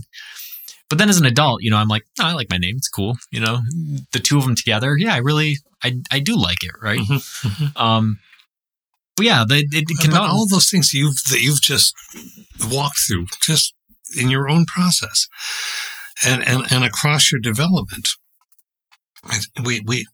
[0.88, 2.76] But then as an adult, you know, I'm like, oh, I like my name.
[2.76, 3.16] It's cool.
[3.30, 3.60] You know,
[4.12, 4.96] the two of them together.
[4.96, 6.72] Yeah, I really, I, I do like it.
[6.82, 7.00] Right.
[7.00, 7.80] Mhm, mhm.
[7.80, 8.18] Um,
[9.16, 11.94] but yeah, they, it, it can but all those things you've that you've just
[12.70, 13.74] walked through, just
[14.18, 15.28] in your own process,
[16.24, 18.08] and and and across your development,
[19.64, 20.06] we we.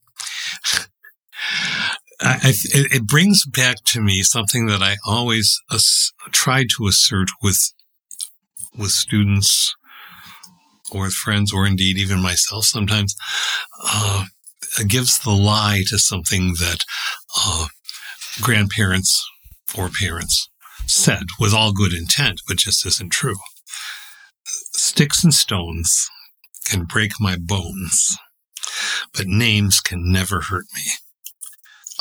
[2.20, 7.28] I, it it brings back to me something that I always ass, try to assert
[7.42, 7.72] with
[8.76, 9.74] with students
[10.90, 12.64] or with friends, or indeed even myself.
[12.64, 13.14] Sometimes
[13.84, 14.24] uh,
[14.86, 16.84] gives the lie to something that
[17.36, 17.66] uh,
[18.40, 19.24] grandparents
[19.76, 20.48] or parents
[20.86, 23.36] said with all good intent, but just isn't true.
[24.72, 26.08] Sticks and stones
[26.64, 28.16] can break my bones,
[29.14, 30.82] but names can never hurt me.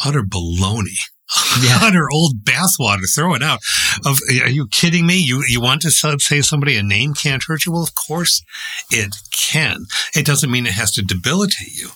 [0.04, 1.00] Utter baloney.
[1.62, 1.80] Yeah.
[1.82, 3.14] Utter old bathwater.
[3.14, 3.60] Throw it out.
[4.06, 5.18] Of, are you kidding me?
[5.18, 7.74] You you want to say somebody a name can't hurt you?
[7.74, 8.44] Well, of course
[8.90, 9.88] it can.
[10.16, 11.90] It doesn't mean it has to debilitate you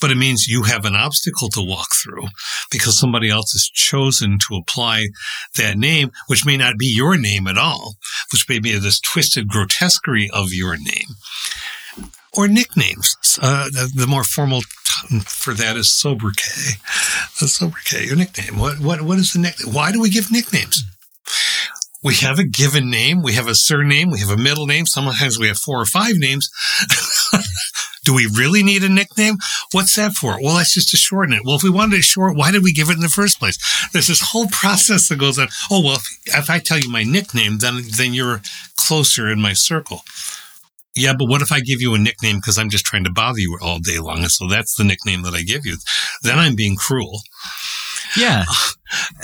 [0.00, 2.26] but it means you have an obstacle to walk through
[2.70, 5.06] because somebody else has chosen to apply
[5.56, 7.94] that name, which may not be your name at all,
[8.32, 11.16] which may be this twisted grotesquerie of your name.
[12.36, 13.38] Or nicknames.
[13.40, 14.62] Uh, the, the more formal
[15.26, 16.78] for that is sobriquet.
[17.40, 18.58] The sobriquet, your nickname.
[18.58, 19.72] What, what, what is the nickname?
[19.74, 20.84] Why do we give nicknames?
[22.02, 23.22] We have a given name.
[23.22, 24.10] We have a surname.
[24.10, 24.84] We have a middle name.
[24.84, 26.50] Sometimes we have four or five names.
[28.04, 29.36] Do we really need a nickname?
[29.72, 30.36] What's that for?
[30.40, 31.40] Well, that's just to shorten it.
[31.44, 33.56] Well, if we wanted it short, why did we give it in the first place?
[33.92, 35.48] There's this whole process that goes on.
[35.70, 38.42] Oh, well, if, if I tell you my nickname, then, then you're
[38.76, 40.02] closer in my circle.
[40.96, 43.40] Yeah, but what if I give you a nickname because I'm just trying to bother
[43.40, 44.18] you all day long?
[44.18, 45.76] And so that's the nickname that I give you.
[46.22, 47.20] Then I'm being cruel.
[48.16, 48.44] Yeah.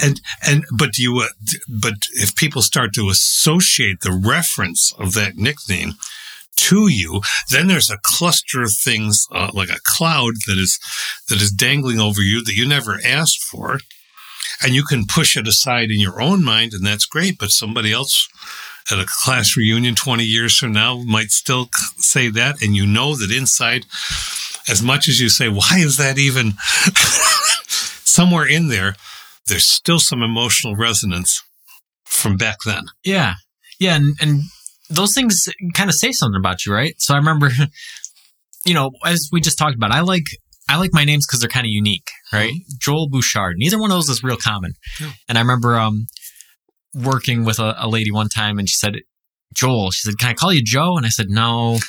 [0.03, 1.29] And, and, but do you, uh,
[1.69, 5.93] but if people start to associate the reference of that nickname
[6.57, 10.81] to you, then there's a cluster of things, uh, like a cloud that is,
[11.29, 13.79] that is dangling over you that you never asked for.
[14.61, 17.39] And you can push it aside in your own mind, and that's great.
[17.39, 18.29] But somebody else
[18.91, 22.63] at a class reunion 20 years from now might still say that.
[22.63, 23.87] And you know that inside,
[24.69, 26.53] as much as you say, why is that even
[28.05, 28.97] somewhere in there,
[29.47, 31.43] there's still some emotional resonance
[32.05, 32.85] from back then.
[33.05, 33.35] Yeah.
[33.79, 33.97] Yeah.
[33.97, 34.43] And, and
[34.89, 36.95] those things kind of say something about you, right?
[36.99, 37.51] So I remember,
[38.65, 40.25] you know, as we just talked about, I like,
[40.69, 42.53] I like my names because they're kind of unique, right?
[42.79, 43.57] Joel Bouchard.
[43.57, 44.75] Neither one of those is real common.
[45.01, 45.11] Yeah.
[45.29, 46.07] And I remember, um,
[46.95, 48.97] working with a, a lady one time and she said,
[49.55, 50.97] Joel, she said, can I call you Joe?
[50.97, 51.79] And I said, no.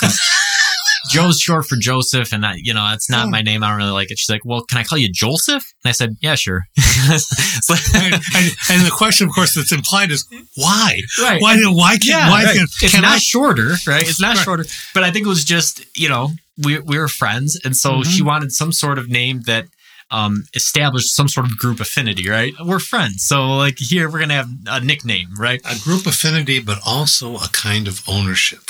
[1.09, 3.31] Joe's short for Joseph, and I, you know, that's not Yeah.
[3.31, 3.63] my name.
[3.63, 4.19] I don't really like it.
[4.19, 5.63] She's like, well, can I call you Joseph?
[5.83, 6.63] And I said, yeah, sure.
[6.77, 10.25] So- and, and, and the question, of course, that's implied is
[10.55, 11.01] why?
[11.19, 11.41] right.
[11.41, 11.57] Why?
[11.57, 12.29] do- Why can't?
[12.29, 12.55] why right.
[12.55, 12.63] can?
[12.81, 13.17] it's can not I?
[13.17, 14.07] shorter, right?
[14.07, 14.43] It's not Right.
[14.43, 14.65] shorter.
[14.93, 16.29] But I think it was just, you know,
[16.63, 18.05] we we were friends, and so Mhm.
[18.05, 19.65] she wanted some sort of name that
[20.11, 22.53] um, established some sort of group affinity, right?
[22.63, 25.61] We're friends, so like here we're gonna have a nickname, right?
[25.65, 28.63] A group affinity, but also a kind of ownership.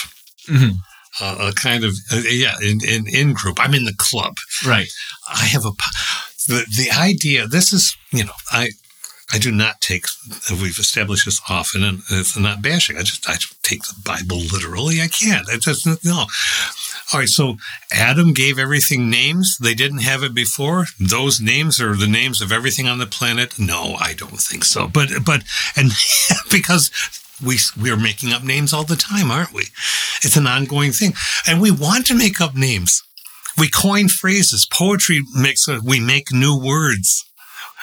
[0.47, 0.77] Mhm.
[1.19, 3.57] Uh, a kind of uh, yeah, in, in in group.
[3.59, 4.35] I'm in the club.
[4.65, 4.89] Right.
[5.27, 5.71] I have a
[6.47, 7.47] the the idea.
[7.47, 8.69] This is you know I
[9.33, 10.05] I do not take.
[10.49, 12.97] We've established this often, and it's not bashing.
[12.97, 15.01] I just I take the Bible literally.
[15.01, 15.47] I can't.
[15.49, 16.25] It doesn't no.
[17.13, 17.27] All right.
[17.27, 17.57] So
[17.91, 19.57] Adam gave everything names.
[19.57, 20.85] They didn't have it before.
[20.99, 23.59] Those names are the names of everything on the planet.
[23.59, 24.87] No, I don't think so.
[24.87, 25.43] But but
[25.75, 25.91] and
[26.51, 26.91] because
[27.43, 29.63] we we are making up names all the time, aren't we?
[30.23, 31.13] It's an ongoing thing,
[31.47, 33.03] and we want to make up names.
[33.57, 34.65] We coin phrases.
[34.65, 37.25] Poetry makes, uh, we make new words.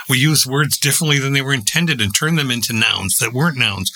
[0.08, 3.58] We use words differently than they were intended and turn them into nouns that weren't
[3.58, 3.92] nouns.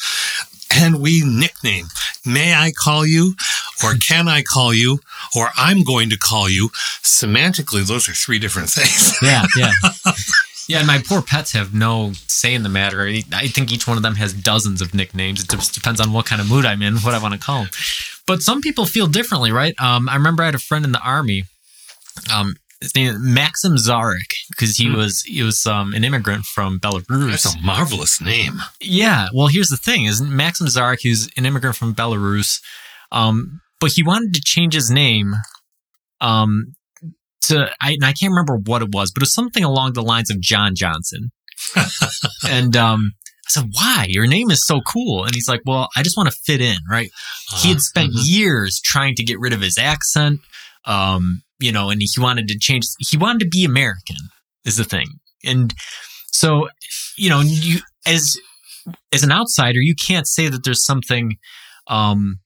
[0.79, 1.87] And we nickname.
[2.25, 3.35] May I call you?
[3.85, 5.01] Or can I call you?
[5.37, 6.69] Or I'm going to call you.
[7.03, 9.19] Semantically, those are three different things.
[9.23, 9.73] Yeah, yeah.
[10.69, 13.03] Yeah, and my poor pets have no say in the matter.
[13.03, 15.43] I think each one of them has dozens of nicknames.
[15.43, 17.63] It just depends on what kind of mood I'm in, what I want to call
[17.63, 17.71] them.
[18.27, 19.75] But some people feel differently, right?
[19.81, 21.45] Um, I remember I had a friend in the army.
[22.33, 24.97] Um, his name is Maxim Zarek because he Hmm.
[24.97, 27.31] was he was um, an immigrant from Belarus.
[27.31, 28.61] That's a marvelous name.
[28.81, 29.29] Yeah.
[29.33, 32.61] Well, here's the thing: is Maxim Zarek, who's an immigrant from Belarus,
[33.11, 35.35] um, but he wanted to change his name,
[36.21, 36.75] um,
[37.43, 40.03] to I, and I can't remember what it was, but it was something along the
[40.03, 41.31] lines of John Johnson.
[42.49, 43.13] and um,
[43.47, 44.07] I said, "Why?
[44.09, 46.79] Your name is so cool." And he's like, "Well, I just want to fit in,
[46.91, 47.11] right?"
[47.61, 48.21] he had spent Mhm.
[48.25, 50.41] years trying to get rid of his accent,
[50.85, 52.85] um, you know, and he wanted to change.
[52.99, 54.17] He wanted to be American,
[54.65, 55.07] is the thing,
[55.45, 55.73] and
[56.33, 56.69] so
[57.17, 58.37] you know, you as
[59.13, 61.37] as an outsider, you can't say that there's something
[61.89, 62.39] um,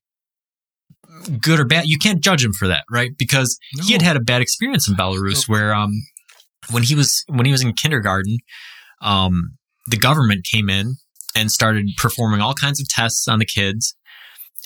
[1.41, 1.87] good or bad.
[1.87, 3.13] You can't judge him for that, right?
[3.17, 5.93] Because he had had a bad experience in Belarus, where um,
[6.71, 8.39] when he was when he was in kindergarten,
[9.01, 9.57] um,
[9.87, 10.97] the government came in
[11.35, 13.95] and started performing all kinds of tests on the kids,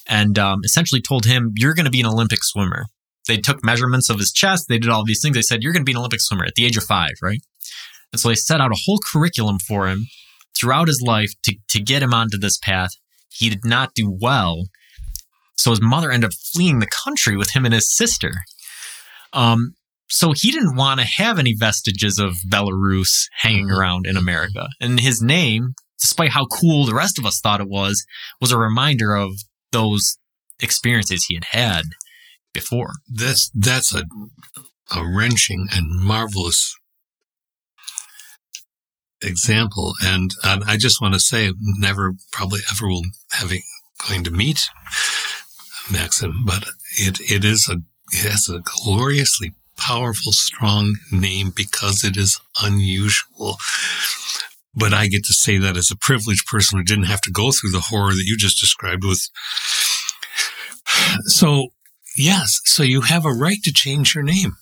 [0.08, 2.86] and um, essentially told him, "You're going to be an Olympic swimmer."
[3.28, 4.66] They took measurements of his chest.
[4.68, 5.34] They did all these things.
[5.34, 7.40] They said, "You're going to be an Olympic swimmer at the age of five, right?"
[8.12, 10.06] And so they set out a whole curriculum for him
[10.58, 12.90] throughout his life to to get him onto this path.
[13.28, 14.64] He did not do well,
[15.56, 18.32] so his mother ended up fleeing the country with him and his sister.
[19.32, 19.74] Um,
[20.08, 24.66] so he didn't want to have any vestiges of Belarus hanging around in America.
[24.80, 28.04] And his name, despite how cool the rest of us thought it was,
[28.40, 29.30] was a reminder of
[29.70, 30.18] those
[30.60, 31.84] experiences he had had
[32.52, 32.92] before.
[33.08, 34.04] That's that's a
[34.94, 36.76] a wrenching and marvelous
[39.22, 43.62] example, and, and I just want to say, never, probably ever will having
[44.08, 44.68] going to meet
[45.92, 47.82] Maxim, but it it is a
[48.12, 53.56] it has a gloriously powerful, strong name because it is unusual.
[54.74, 57.50] But I get to say that as a privileged person who didn't have to go
[57.50, 59.28] through the horror that you just described with.
[61.24, 61.68] So
[62.20, 62.60] Yes.
[62.64, 64.56] So you have a right to change your name.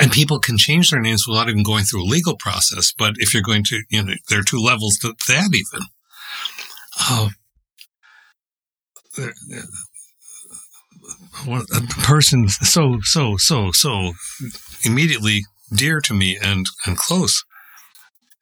[0.00, 2.92] And people can change their names without even going through a legal process.
[2.98, 5.86] But if you're going to, you know, there are two levels to that even.
[7.00, 7.28] Uh,
[11.48, 14.14] a person so, so, so, so
[14.84, 15.42] immediately
[15.72, 17.44] dear to me and, and close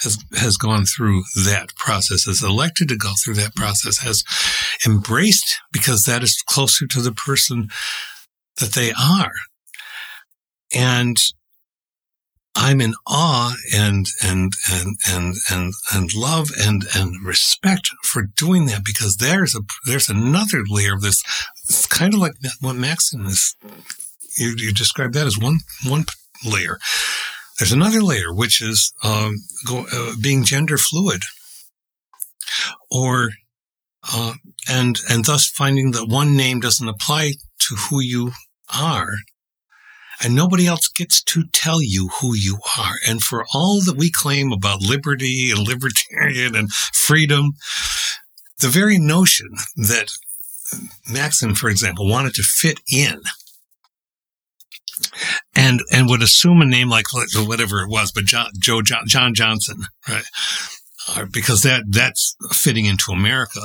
[0.03, 4.25] has, has gone through that process, has elected to go through that process, has
[4.87, 7.69] embraced because that is closer to the person
[8.61, 9.33] that they are.
[10.75, 11.17] And
[12.55, 18.67] I'm in awe and, and, and, and, and, and love and, and respect for doing
[18.67, 21.23] that because there's a, there's another layer of this.
[21.65, 23.57] It's kind of like what Maxim is,
[24.37, 26.05] you, you described that as one, one
[26.45, 26.79] layer.
[27.63, 31.23] There's another layer, which is, um, go, uh, being gender fluid.
[32.91, 33.31] Or,
[34.13, 34.35] uh,
[34.69, 38.33] and and thus finding that one name doesn't apply to who you
[38.75, 39.13] are
[40.21, 42.95] and nobody else gets to tell you who you are.
[43.07, 47.53] And for all that we claim about liberty and libertarian and freedom
[48.59, 50.11] the very notion that
[51.09, 53.21] maxim for example wanted to fit in
[55.55, 59.35] and and would assume a name like whatever it was but john joe john, john
[59.35, 60.25] johnson right
[61.09, 63.61] uh, because that that's fitting into america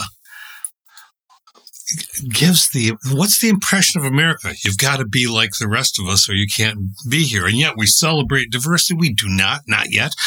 [2.29, 4.53] gives the what's the impression of America?
[4.63, 6.79] You've got to be like the rest of us or you can't
[7.09, 7.45] be here.
[7.45, 8.95] And yet we celebrate diversity.
[8.95, 10.13] We do not, not yet.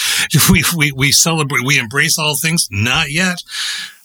[0.51, 2.67] We, we, we celebrate, we embrace all things.
[2.71, 3.43] Not yet.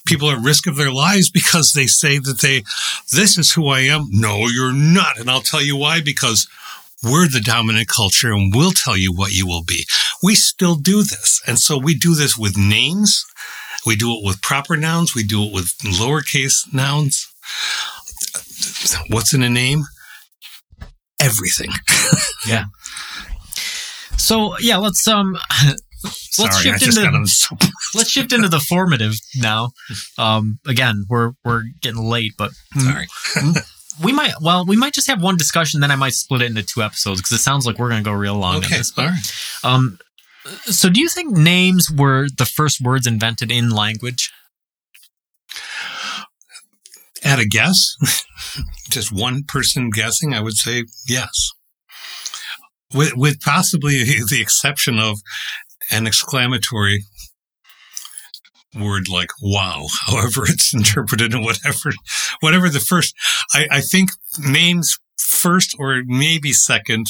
[0.06, 2.64] People are at risk of their lives because they say that they,
[3.12, 4.08] this is who I am.
[4.12, 5.20] No, you're not.
[5.20, 6.48] And I'll tell you why, because
[7.04, 9.86] we're the dominant culture and we'll tell you what you will be.
[10.24, 11.42] We still do this.
[11.48, 13.24] And so we do this with names.
[13.86, 15.14] We do it with proper nouns.
[15.14, 17.28] We do it with lowercase nouns.
[19.10, 19.84] What's in a name?
[21.22, 21.72] Everything.
[22.48, 22.66] Yeah.
[24.18, 25.36] So yeah, let's um
[26.04, 29.72] let's Sorry, I shift just into let's shift into the formative now.
[30.20, 33.08] Um again, we're we're getting late, but sorry.
[34.04, 36.64] We might well we might just have one discussion then I might split it into
[36.64, 38.92] two episodes because it sounds like we're going to go real long on Okay, this.
[38.98, 39.32] all right.
[39.64, 40.00] Um
[40.66, 44.32] so do you think names were the first words invented in language?
[47.24, 47.96] At a guess,
[48.90, 51.32] just one person guessing, I would say yes.
[52.94, 55.18] with, with possibly the exception of
[55.90, 57.06] an exclamatory
[58.76, 61.92] word like wow, however it's interpreted and whatever,
[62.40, 63.16] whatever the first,
[63.54, 67.08] I, I think names first or maybe second,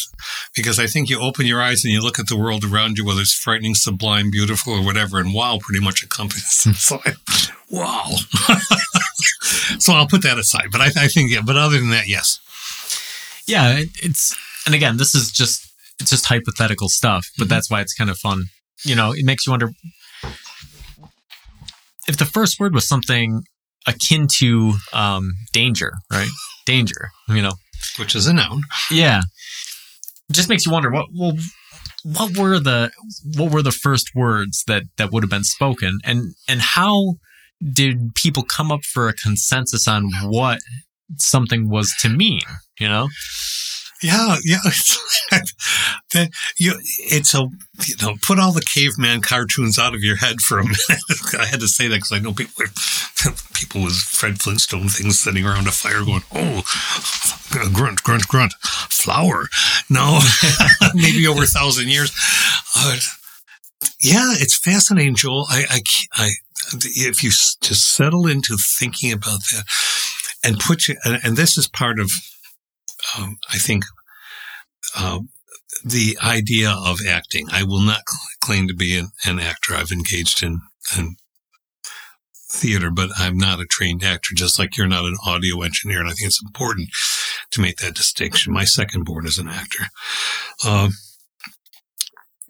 [0.56, 3.06] because I think you open your eyes and you look at the world around you,
[3.06, 6.76] whether it's frightening, sublime, beautiful, or whatever, and wow pretty much accompanies it.
[6.76, 7.14] So I,
[7.70, 8.12] wow.
[9.80, 10.68] so I'll put that aside.
[10.72, 12.40] But I, I, think, yeah, but other than that, yes.
[13.48, 14.36] Yeah, it's,
[14.66, 17.54] and again, this is just, it's just hypothetical stuff, but mm-hmm.
[17.54, 18.46] that's why it's kind of fun.
[18.84, 19.72] You know, it makes you wonder
[22.08, 23.44] if the first word was something
[23.88, 26.30] akin to um, danger, right?
[26.66, 27.52] Danger, you know,
[28.00, 28.64] which is a noun.
[28.90, 29.22] Yeah,
[30.28, 31.38] it just makes you wonder what well,
[32.04, 32.92] what were the
[33.38, 37.18] what were the first words that that would have been spoken, and and how
[37.62, 40.60] did people come up for a consensus on what
[41.18, 42.42] something was to mean?
[42.80, 43.10] You know.
[44.04, 44.60] Yeah, yeah.
[46.58, 47.50] you, it's a
[47.86, 51.36] you know, put all the caveman cartoons out of your head for a minute.
[51.40, 52.66] I had to say that because I know people,
[53.54, 56.64] people with Fred Flintstone things sitting around a fire going, "Oh,
[57.74, 58.54] grunt, grunt, grunt,
[58.90, 59.48] flower."
[59.90, 60.20] No,
[60.94, 62.12] maybe over a thousand years.
[62.76, 62.98] Uh,
[64.02, 65.46] yeah, it's fascinating, Joel.
[65.50, 65.82] I, I,
[66.14, 66.30] I,
[66.84, 69.64] if you just settle into thinking about that
[70.44, 72.12] and put you, and, and this is part of
[73.18, 73.84] um, I think,
[74.96, 75.20] uh,
[75.84, 77.48] the idea of acting.
[77.52, 78.02] I will not
[78.40, 79.76] claim to be an, an actor.
[79.76, 80.62] I've engaged in,
[80.98, 81.16] in
[82.50, 86.00] theater, but I'm not a trained actor, just like you're not an audio engineer.
[86.00, 86.90] And I think it's important
[87.52, 88.54] to make that distinction.
[88.54, 89.86] My second born is an actor.
[90.64, 90.90] Uh,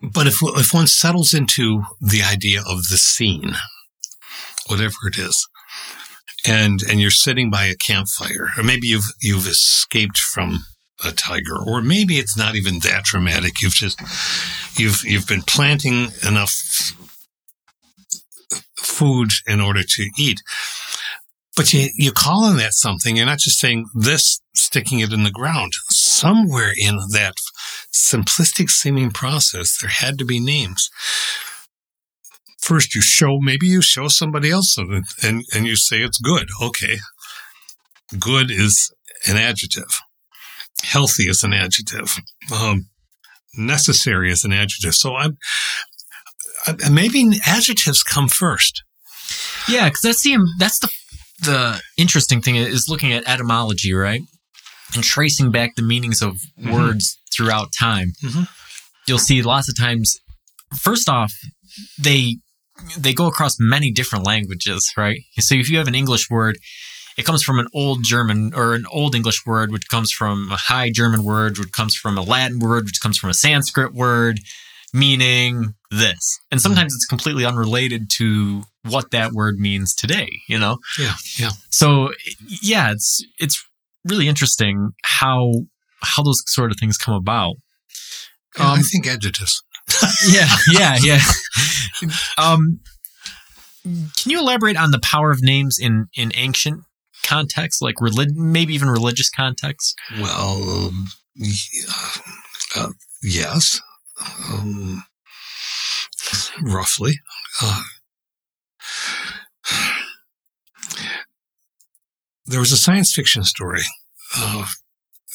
[0.02, 3.56] but if, if one settles into the idea of the scene,
[4.68, 5.48] whatever it is,
[6.48, 10.66] and and you're sitting by a campfire, or maybe you've you've escaped from
[11.04, 13.62] a tiger, or maybe it's not even that dramatic.
[13.62, 14.00] You've just
[14.78, 16.54] you've you've been planting enough
[18.78, 20.42] food in order to eat.
[21.56, 23.16] But you, you call on that something.
[23.16, 25.72] You're not just saying this, sticking it in the ground.
[25.90, 27.36] Somewhere in that
[27.94, 30.90] simplistic seeming process, there had to be names
[32.66, 36.48] first you show, maybe you show somebody else something and, and you say it's good.
[36.60, 36.98] Okay.
[38.20, 38.92] Good is
[39.28, 40.02] an adjective.
[40.84, 42.18] Healthy is an adjective.
[42.52, 42.88] Um,
[43.56, 44.96] necessary is an adjective.
[44.96, 45.38] So I'm,
[46.66, 48.84] I, maybe adjectives come first.
[49.70, 49.88] Yeah.
[49.88, 50.90] Cause that's the, that's the,
[51.42, 54.22] the interesting thing is looking at etymology, right?
[54.96, 56.74] And tracing back the meanings of mm-hmm.
[56.74, 58.14] words throughout time.
[58.24, 58.44] Mm-hmm.
[59.08, 60.20] You'll see lots of times,
[60.74, 61.32] first off,
[62.02, 62.38] they
[62.98, 65.22] they go across many different languages, right?
[65.38, 66.58] So if you have an English word,
[67.18, 70.58] it comes from an old German or an old English word, which comes from a
[70.58, 74.40] high German word, which comes from a Latin word, which comes from a Sanskrit word,
[74.94, 76.40] meaning this.
[76.52, 80.78] And sometimes it's completely unrelated to what that word means today, you know?
[81.00, 81.52] Yeah, yeah.
[81.70, 82.12] So
[82.62, 83.64] yeah, it's it's
[84.04, 85.52] really interesting how
[86.02, 87.56] how those sort of things come about.
[88.58, 89.64] Um, I think adjectives.
[90.28, 91.20] Yeah, yeah, yeah.
[92.38, 92.80] Um,
[93.84, 96.84] can you elaborate on the power of names in in ancient
[97.24, 99.98] context, like relig- maybe even religious context?
[100.20, 101.08] Well, um,
[102.76, 102.90] uh,
[103.22, 103.82] yes,
[104.50, 105.04] um,
[106.62, 107.20] roughly.
[107.62, 107.84] Uh,
[112.46, 113.84] there was a science fiction story
[114.38, 114.66] uh,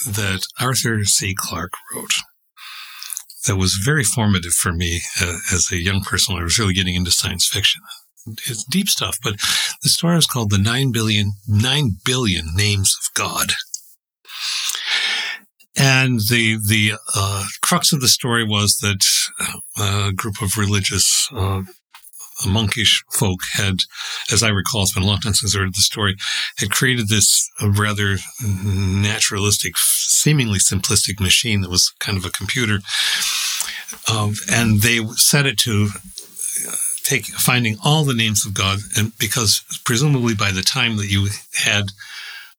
[0.07, 1.35] that Arthur C.
[1.37, 2.11] Clarke wrote
[3.47, 6.95] that was very formative for me uh, as a young person I was really getting
[6.95, 7.83] into science fiction.
[8.27, 9.37] It's deep stuff, but
[9.83, 13.53] the story is called the nine billion, nine billion names of God.
[15.77, 19.05] And the the uh, crux of the story was that
[19.79, 21.63] uh, a group of religious uh,
[22.47, 23.81] monkish folk had,
[24.33, 26.17] as I recall, it's been a long time since I heard the story,
[26.59, 32.81] had created this rather naturalistic, seemingly simplistic machine that was kind of a computer.
[34.11, 35.89] Um, and they set it to
[36.69, 41.11] uh, take finding all the names of God, and because presumably by the time that
[41.11, 41.29] you
[41.65, 41.87] had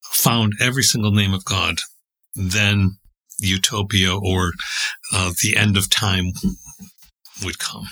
[0.02, 1.76] found every single name of God,
[2.36, 2.98] then
[3.40, 4.52] utopia or
[5.14, 6.32] uh, the end of time
[7.44, 7.88] would come.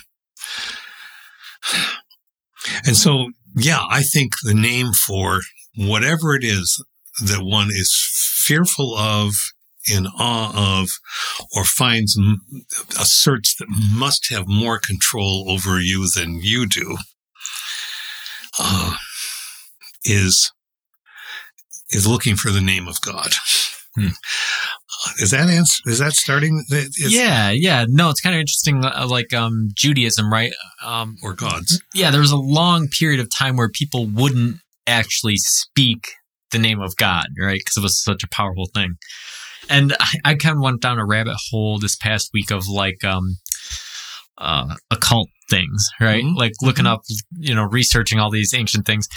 [2.85, 5.41] And so, yeah, I think the name for
[5.75, 6.83] whatever it is
[7.25, 7.93] that one is
[8.45, 9.33] fearful of,
[9.91, 10.89] in awe of,
[11.55, 12.19] or finds,
[12.99, 16.97] asserts that must have more control over you than you do,
[18.59, 18.95] uh,
[20.03, 20.51] is,
[21.91, 23.33] is looking for the name of God.
[23.95, 24.09] Hmm.
[25.19, 25.81] Is that answer?
[25.85, 26.63] Is that starting?
[26.69, 27.85] Is, yeah, yeah.
[27.87, 28.83] No, it's kind of interesting.
[28.83, 30.51] Uh, like um, Judaism, right?
[30.83, 31.81] Um, or gods.
[31.93, 36.13] Yeah, there was a long period of time where people wouldn't actually speak
[36.51, 37.59] the name of God, right?
[37.59, 38.95] Because it was such a powerful thing.
[39.69, 43.03] And I, I kind of went down a rabbit hole this past week of like
[43.03, 43.37] um,
[44.37, 46.23] uh, occult things, right?
[46.23, 46.35] Mhm.
[46.35, 46.93] Like looking Mhm.
[46.93, 47.01] up,
[47.37, 49.07] you know, researching all these ancient things.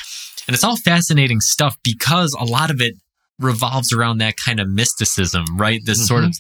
[0.47, 2.95] And it's all fascinating stuff because a lot of it
[3.43, 5.81] revolves around that kind of mysticism, right?
[5.85, 6.35] This sort of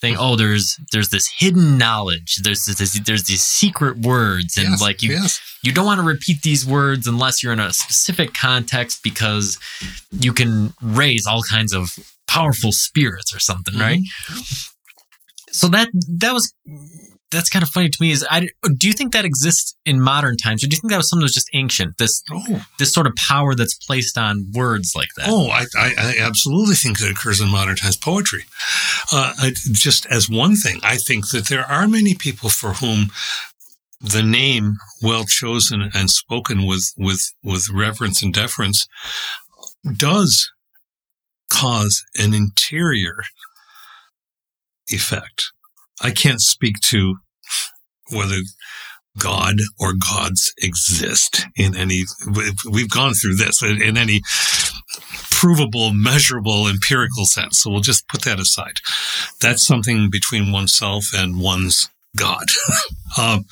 [0.00, 0.16] thing.
[0.18, 2.36] Oh, there's there's this hidden knowledge.
[2.42, 5.40] There's this, there's these secret words, and Yes, like you yes.
[5.62, 9.58] you don't want to repeat these words unless you're in a specific context because
[10.10, 11.96] you can raise all kinds of
[12.26, 13.82] powerful spirits or something, Mm-hmm.
[13.82, 14.00] right?
[15.52, 15.88] So that
[16.18, 16.52] that was
[17.30, 18.10] that's kind of funny to me.
[18.10, 20.96] Is I do you think that exists in modern times, or do you think that
[20.96, 21.98] was something that was just ancient?
[21.98, 25.26] This Oh, this sort of power that's placed on words like that.
[25.28, 28.44] oh, I, I, I absolutely think it occurs in modern times poetry.
[29.12, 33.10] Uh, I, just as one thing, I think that there are many people for whom
[34.00, 38.88] the name, well chosen and spoken with with with reverence and deference,
[39.96, 40.50] does
[41.52, 43.16] cause an interior
[44.88, 45.52] effect.
[46.00, 47.16] I can't speak to
[48.10, 48.38] whether
[49.18, 52.04] God or gods exist in any.
[52.70, 54.22] We've gone through this in, any
[55.30, 57.62] provable, measurable, empirical sense.
[57.62, 58.80] So we'll just put that aside.
[59.40, 62.46] That's something between oneself and one's God.
[63.18, 63.46] um,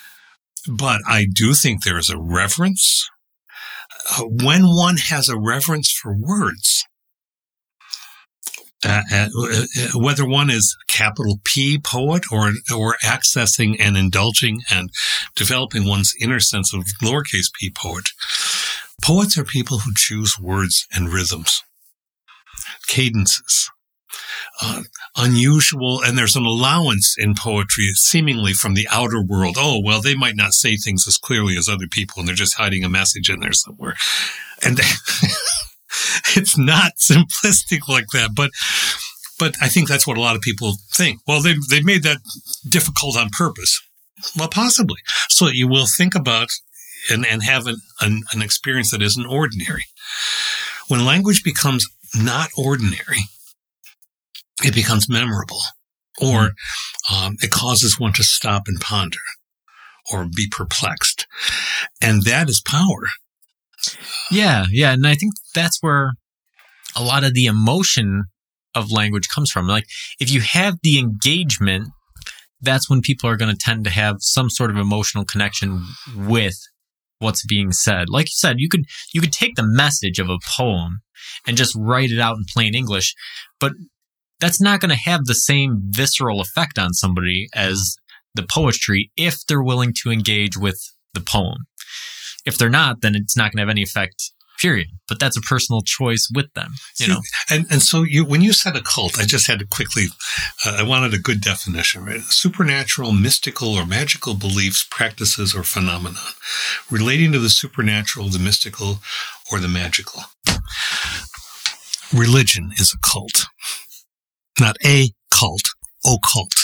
[0.68, 3.08] but I do think there is a reverence.
[4.10, 6.84] Uh, when one has a reverence for words,
[8.86, 14.90] uh, uh, uh, whether one is capital P poet or or accessing and indulging and
[15.34, 18.10] developing one's inner sense of lowercase p poet,
[19.02, 21.64] poets are people who choose words and rhythms,
[22.86, 23.70] cadences,
[24.62, 24.82] uh,
[25.16, 29.56] unusual, and there's an allowance in poetry seemingly from the outer world.
[29.58, 32.56] Oh, well, they might not say things as clearly as other people, and they're just
[32.56, 33.96] hiding a message in there somewhere,
[34.62, 34.78] and.
[36.36, 38.50] it's not simplistic like that, but
[39.38, 41.20] but I think that's what a lot of people think.
[41.26, 42.18] Well, they they made that
[42.68, 43.80] difficult on purpose.
[44.36, 46.48] Well, possibly, so you will think about
[47.10, 49.84] and and have an, an an experience that isn't ordinary.
[50.88, 53.24] When language becomes not ordinary,
[54.64, 55.60] it becomes memorable,
[56.20, 56.52] or
[57.12, 59.18] um, it causes one to stop and ponder,
[60.12, 61.26] or be perplexed,
[62.00, 63.08] and that is power.
[64.30, 66.12] Yeah, yeah, and I think that's where
[66.96, 68.24] a lot of the emotion
[68.74, 69.66] of language comes from.
[69.66, 69.86] Like
[70.20, 71.88] if you have the engagement,
[72.60, 75.84] that's when people are going to tend to have some sort of emotional connection
[76.16, 76.56] with
[77.18, 78.08] what's being said.
[78.08, 81.00] Like you said, you could you could take the message of a poem
[81.46, 83.14] and just write it out in plain English,
[83.60, 83.72] but
[84.40, 87.96] that's not going to have the same visceral effect on somebody as
[88.34, 90.78] the poetry if they're willing to engage with
[91.14, 91.66] the poem.
[92.46, 94.32] If they're not, then it's not going to have any effect.
[94.58, 94.88] Period.
[95.06, 96.72] But that's a personal choice with them.
[96.98, 97.20] You See, know.
[97.50, 100.06] And and so you when you said a cult, I just had to quickly.
[100.64, 102.06] Uh, I wanted a good definition.
[102.06, 106.22] Right, supernatural, mystical, or magical beliefs, practices, or phenomenon
[106.90, 109.00] relating to the supernatural, the mystical,
[109.52, 110.22] or the magical.
[112.14, 113.46] Religion is a cult,
[114.58, 115.68] not a cult.
[116.04, 116.54] Occult,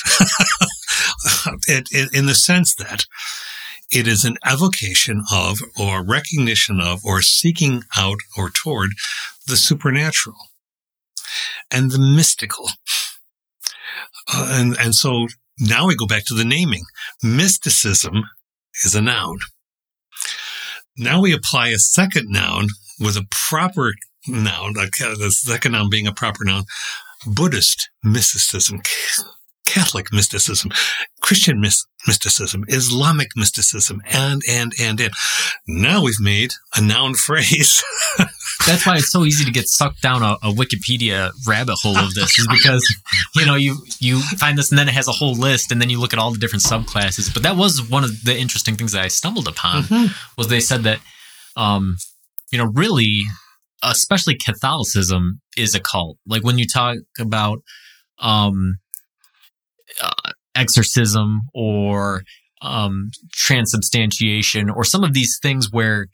[1.69, 3.07] in the sense that
[3.93, 8.91] it is an evocation of, or recognition of, or seeking out or toward
[9.47, 10.37] the supernatural
[11.71, 12.69] and the mystical.
[14.33, 15.27] Uh, and, and so
[15.59, 16.85] now we go back to the naming.
[17.23, 18.25] Mysticism
[18.85, 19.39] is a noun.
[20.97, 22.69] Now we apply a second noun
[22.99, 23.93] with a proper
[24.27, 26.65] noun, the second noun being a proper noun,
[27.27, 28.83] Buddhist mysticism,
[29.73, 30.71] Catholic mysticism,
[31.23, 35.13] Christian mys- mysticism, Islamic mysticism, and, and, and, and.
[35.67, 37.83] Now we've made a noun phrase.
[38.67, 42.13] That's why it's so easy to get sucked down a, a Wikipedia rabbit hole of
[42.13, 42.87] this, is because
[43.35, 45.89] you know you you find this and then it has a whole list, and then
[45.89, 47.33] you look at all the different subclasses.
[47.33, 49.85] But that was one of the interesting things that I stumbled upon
[50.37, 50.99] was they said that,
[51.57, 51.97] um,
[52.51, 53.23] you know, really,
[53.83, 56.19] especially Catholicism is a cult.
[56.27, 57.63] Like when you talk about,
[58.19, 58.77] um,
[60.01, 62.23] uh, exorcism or
[62.61, 66.07] um, transubstantiation or some of these things where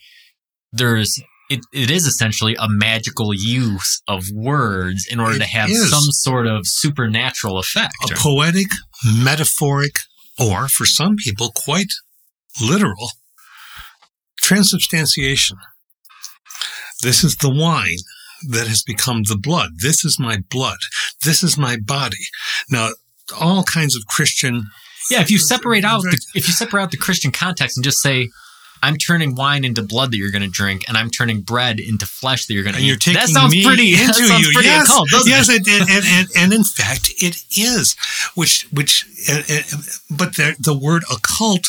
[0.73, 1.21] there's
[1.51, 6.11] it, it is essentially a magical use of words in order It to have some
[6.11, 7.95] sort of supernatural effect.
[8.05, 8.67] a poetic,
[9.05, 9.97] metaphoric,
[10.39, 11.91] or for some people, quite
[12.61, 13.11] literal
[14.43, 15.57] transubstantiation.
[17.03, 17.99] This is the wine
[18.51, 19.71] that has become the blood.
[19.83, 20.79] This is my blood.
[21.25, 22.29] this is my body.
[22.71, 22.91] Now,
[23.39, 24.67] all kinds of Christian.
[25.11, 28.01] Yeah, if you separate out the, if you separate out the Christian context and just
[28.01, 28.29] say,
[28.83, 32.07] I'm turning wine into blood that you're going to drink, and I'm turning bread into
[32.07, 32.89] flesh that you're going to and eat.
[32.89, 33.93] you're taking that sounds me pretty.
[33.95, 34.53] into that sounds you.
[34.53, 35.67] pretty yes, occult, yes, it?
[35.67, 37.97] and, and, and, and in fact, it is.
[38.35, 39.63] Which, which, uh, uh,
[40.11, 41.67] but the, the word occult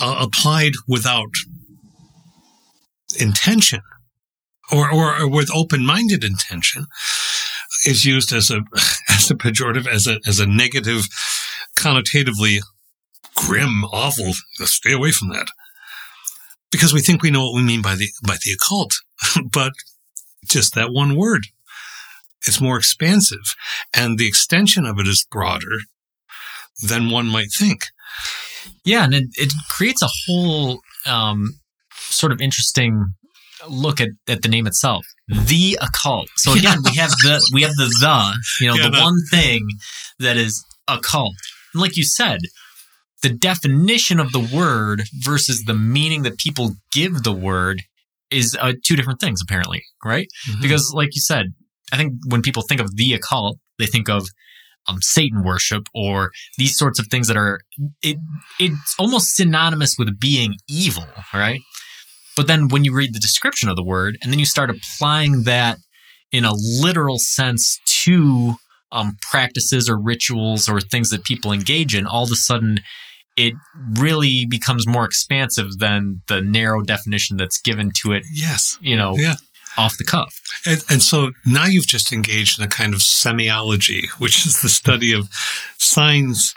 [0.00, 1.30] uh, applied without
[3.20, 3.80] intention,
[4.72, 6.86] or, or, or with open-minded intention,
[7.86, 8.60] is used as a
[9.08, 11.06] as a pejorative, as a as a negative,
[11.78, 12.58] connotatively
[13.34, 14.32] grim, awful.
[14.64, 15.48] Stay away from that
[16.70, 18.94] because we think we know what we mean by the by the occult,
[19.52, 19.72] but
[20.46, 21.46] just that one word.
[22.46, 23.54] It's more expansive,
[23.94, 25.78] and the extension of it is broader
[26.82, 27.86] than one might think.
[28.84, 31.58] Yeah, and it, it creates a whole um,
[31.92, 33.14] sort of interesting
[33.68, 36.28] look at, at the name itself, the occult.
[36.36, 39.18] So again, we have the we have the the you know Yeah, the, the- one
[39.30, 39.66] thing
[40.18, 41.34] that is occult,
[41.74, 42.38] and like you said,
[43.22, 47.82] the definition of the word versus the meaning that people give the word
[48.30, 50.26] is uh, two different things apparently, right?
[50.60, 51.46] Because like you said,
[51.92, 54.26] I think when people think of the occult, they think of
[54.88, 57.60] um, Satan worship or these sorts of things that are
[58.02, 58.16] it
[58.60, 61.60] it's almost synonymous with being evil, right?
[62.36, 65.44] But then when you read the description of the word and then you start applying
[65.44, 65.78] that
[66.30, 68.54] in a literal sense to
[68.92, 72.80] um, practices or rituals or things that people engage in, all of a sudden
[73.36, 73.54] it
[73.98, 79.14] really becomes more expansive than the narrow definition that's given to it, yes, you know,
[79.16, 79.34] yeah.
[79.76, 80.40] off the cuff.
[80.64, 84.68] And, and so now you've just engaged in a kind of semiology, which is the
[84.68, 85.28] study of
[85.78, 86.54] signs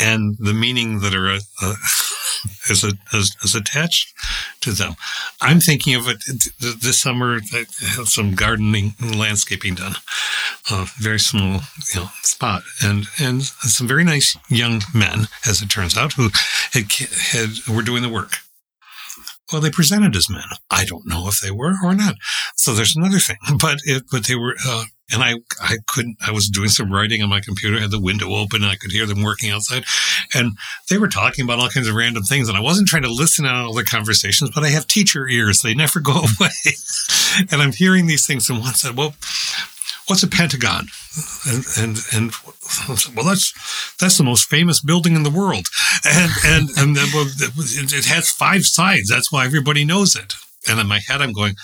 [0.00, 1.74] and the meaning that are uh, uh,
[2.70, 4.12] is, is, is attached
[4.60, 4.94] to them.
[5.40, 7.40] I'm thinking of it th- this summer.
[7.52, 9.94] I had some gardening and landscaping done,
[10.70, 11.60] a very small
[11.94, 16.30] you know spot, and and some very nice young men, as it turns out, who
[16.72, 16.90] had
[17.32, 18.38] had were doing the work.
[19.52, 20.44] Well, they presented as men.
[20.70, 22.16] I don't know if they were or not.
[22.56, 26.30] So there's another thing, but it, but they were, uh, and I, I couldn't, I
[26.30, 29.04] was doing some writing on my computer, had the window open and I could hear
[29.04, 29.84] them working outside
[30.34, 30.56] and
[30.88, 32.48] they were talking about all kinds of random things.
[32.48, 35.62] And I wasn't trying to listen on all the conversations, but I have teacher ears.
[35.62, 36.72] They never go away.
[37.50, 39.14] and I'm hearing these things and one said, well,
[40.06, 40.86] what's a pentagon?
[41.46, 42.32] And, and, and
[43.14, 43.52] well, that's,
[43.98, 45.66] that's the most famous building in the world.
[46.04, 49.08] And, and, and then, well, it it has five sides.
[49.08, 50.34] That's why everybody knows it.
[50.68, 51.56] And in my head, I'm going,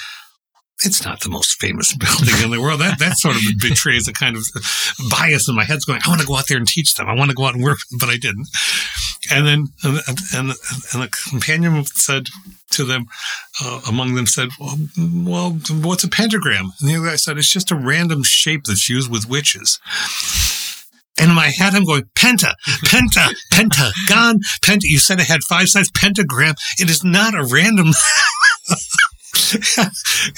[0.84, 2.80] it's not the most famous building in the world.
[2.80, 4.44] That that sort of betrays a kind of
[5.10, 7.08] bias in my head's going, I want to go out there and teach them.
[7.08, 8.48] I want to go out and work, but I didn't.
[9.30, 10.00] And then and
[10.34, 10.50] and,
[10.92, 12.26] and the companion said
[12.70, 13.06] to them,
[13.62, 15.50] uh, among them said, well, well,
[15.82, 16.72] what's a pentagram?
[16.80, 19.80] And the other guy said, it's just a random shape that's used with witches.
[21.20, 22.52] And in my head, I'm going, penta,
[22.84, 24.82] penta, pentagon, penta.
[24.82, 26.54] You said it had five sides, pentagram.
[26.78, 27.88] It is not a random.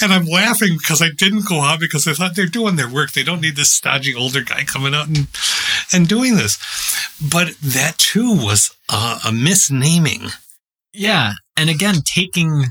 [0.02, 3.12] and I'm laughing because I didn't go out because I thought they're doing their work.
[3.12, 5.28] They don't need this stodgy older guy coming out and,
[5.92, 6.58] and doing this.
[7.20, 10.32] But that too was uh, a misnaming.
[10.92, 12.64] Yeah, and again, taking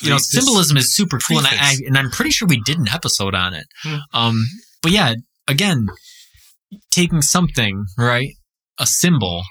[0.00, 2.60] you know This symbolism is super cool, and I, I and I'm pretty sure we
[2.64, 3.66] did an episode on it.
[3.82, 3.96] Hmm.
[4.12, 4.46] Um,
[4.82, 5.14] but yeah,
[5.46, 5.88] again,
[6.90, 8.34] taking something right,
[8.78, 9.42] a symbol,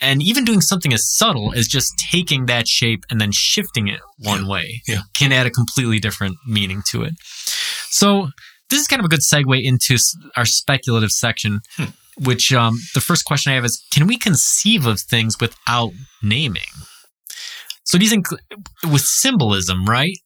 [0.00, 4.00] and even doing something as subtle as just taking that shape and then shifting it
[4.18, 4.50] one Yeah.
[4.50, 5.00] way Yeah.
[5.14, 7.14] can add a completely different meaning to it.
[7.90, 8.30] So
[8.68, 9.96] this is kind of a good segue into
[10.36, 11.60] our speculative section.
[11.76, 11.84] Hmm.
[12.18, 15.92] Which um, the first question I have is: Can we conceive of things without
[16.22, 16.72] naming?
[17.84, 18.26] So do you think
[18.84, 20.16] with symbolism, right?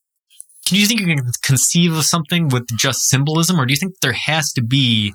[0.65, 3.95] Can you think you can conceive of something with just symbolism, or do you think
[4.01, 5.13] there has to be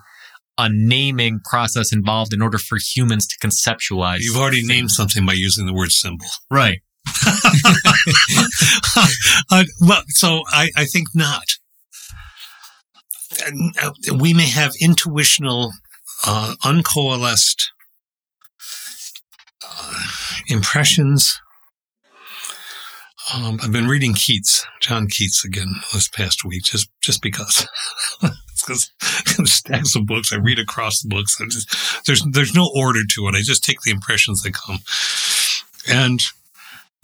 [0.58, 4.18] a naming process involved in order for humans to conceptualize?
[4.20, 6.26] You've already named something by using the word symbol.
[6.50, 6.78] right.
[9.50, 11.44] uh, well, so I, I think not.
[13.82, 15.72] Uh, we may have intuitional,
[16.26, 17.66] uh, uncoalesced
[19.64, 20.04] uh,
[20.48, 21.40] impressions.
[23.34, 27.66] Um, I've been reading Keats, John Keats again this past week, just just because.
[28.66, 28.90] Because
[29.44, 31.36] stacks of books, I read across the books.
[31.50, 33.34] Just, there's there's no order to it.
[33.34, 34.78] I just take the impressions that come,
[35.88, 36.20] and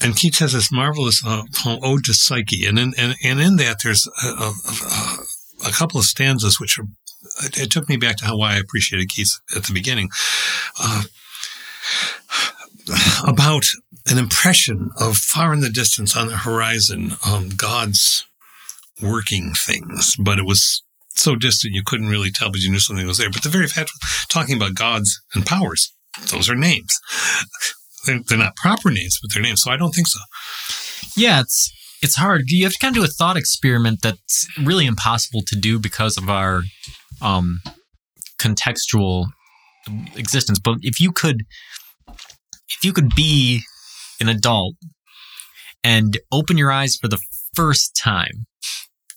[0.00, 3.56] and Keats has this marvelous uh, poem, Ode to Psyche, and in and, and in
[3.56, 6.86] that there's a, a, a, a couple of stanzas which are.
[7.44, 10.10] It, it took me back to how why I appreciated Keats at the beginning,
[10.80, 11.04] uh,
[13.26, 13.66] about
[14.06, 18.26] an impression of far in the distance on the horizon, um, God's
[19.00, 20.82] working things, but it was
[21.14, 23.30] so distant you couldn't really tell, but you knew something was there.
[23.30, 23.90] But the very fact
[24.28, 25.92] talking about gods and powers,
[26.30, 26.98] those are names.
[28.06, 29.62] They're, they're not proper names, but they're names.
[29.62, 30.18] So I don't think so.
[31.16, 32.42] Yeah, it's it's hard.
[32.48, 36.16] You have to kind of do a thought experiment that's really impossible to do because
[36.16, 36.62] of our
[37.20, 37.60] um,
[38.38, 39.26] contextual
[40.16, 40.58] existence.
[40.58, 41.42] But if you could,
[42.08, 43.62] if you could be
[44.20, 44.74] an adult
[45.84, 47.20] and open your eyes for the
[47.54, 48.46] first time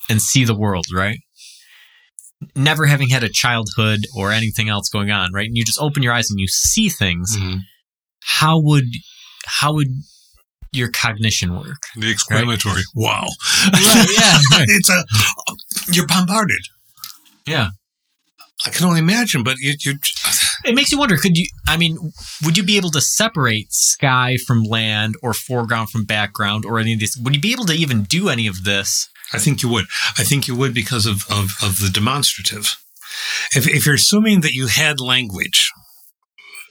[0.10, 1.18] and see the world, right?
[2.56, 5.48] Never having had a childhood or anything else going on, right?
[5.48, 7.36] And you just open your eyes and you see things.
[7.38, 7.60] Mm-hmm.
[8.22, 8.86] How would
[9.46, 9.88] how would
[10.72, 11.82] your cognition work?
[11.96, 13.28] The exclamatory, wow.
[13.72, 14.66] Right, yeah, right.
[14.68, 15.04] it's a,
[15.92, 16.62] you're bombarded.
[17.48, 17.70] Yeah.
[18.66, 19.94] I can only imagine, but you, you
[20.64, 21.98] It makes you wonder, could you I mean,
[22.44, 26.94] would you be able to separate sky from land or foreground from background or any
[26.94, 29.10] of these would you be able to even do any of this?
[29.34, 29.86] I think you would.
[30.18, 32.78] I think you would because of, of, of the demonstrative.
[33.56, 35.72] If, if you're assuming that you had language,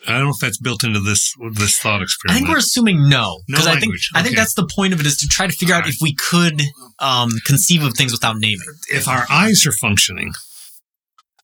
[0.07, 2.37] I don't know if that's built into this this thought experiment.
[2.37, 3.41] I think we're assuming no.
[3.49, 5.47] No Because I think language, I think that's the point of it is to try
[5.47, 5.95] to figure out Alright.
[5.95, 6.63] if we could
[6.99, 8.67] um, conceive of things without naming.
[8.91, 10.33] if our eyes are functioning,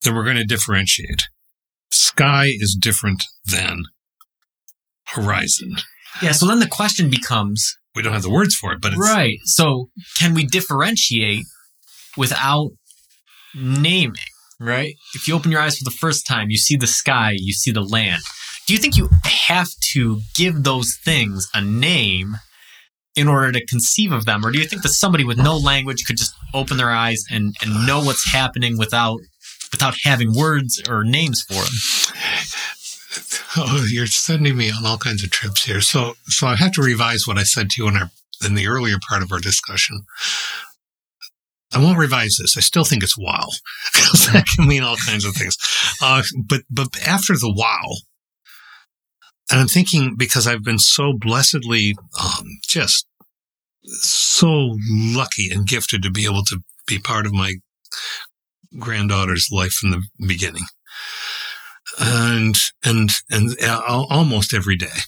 [0.03, 1.23] then we're going to differentiate.
[1.91, 3.85] Sky is different than
[5.07, 5.77] horizon.
[6.23, 9.01] Yeah, so then the question becomes We don't have the words for it, but it's
[9.01, 9.39] Right.
[9.45, 9.89] So
[10.19, 11.45] can we differentiate
[12.17, 12.71] without
[13.55, 14.17] naming?
[14.61, 14.95] Right?
[15.15, 17.71] If you open your eyes for the first time, you see the sky, you see
[17.71, 18.23] the land.
[18.67, 22.37] Do you think you have to give those things a name
[23.17, 24.45] in order to conceive of them?
[24.45, 27.55] Or do you think that somebody with no language could just open their eyes and,
[27.63, 29.19] and know what's happening without
[29.73, 32.15] without having words or names for them?
[33.57, 35.81] Oh, you're sending me on all kinds of trips here.
[35.81, 38.11] So, so I have to revise what I said to you in our
[38.47, 40.05] in the earlier part of our discussion.
[41.73, 42.57] I won't revise this.
[42.57, 43.49] I still think it's wow
[43.93, 45.57] because that can mean all kinds of things.
[46.01, 47.97] Uh, but but after the wow,
[49.51, 53.07] and I'm thinking because I've been so blessedly um, just
[53.85, 57.55] so lucky and gifted to be able to be part of my
[58.79, 60.63] granddaughter's life from the beginning
[62.01, 64.99] and and and al- almost every day.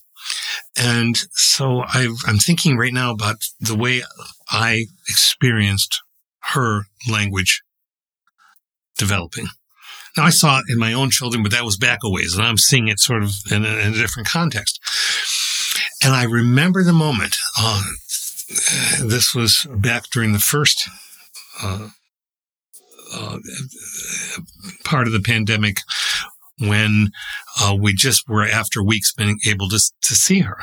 [0.77, 4.03] And so I, I'm thinking right now about the way
[4.51, 6.01] I experienced
[6.53, 7.63] her language
[8.97, 9.49] developing.
[10.17, 12.47] Now I saw it in my own children, but that was back a ways, and
[12.47, 14.79] I'm seeing it sort of in a, in a different context.
[16.05, 17.37] And I remember the moment.
[17.59, 17.83] Uh,
[19.01, 20.89] this was back during the first
[21.63, 21.89] uh,
[23.15, 23.39] uh,
[24.85, 25.79] part of the pandemic
[26.59, 27.11] when
[27.61, 30.59] uh, we just were after weeks being able to to see her.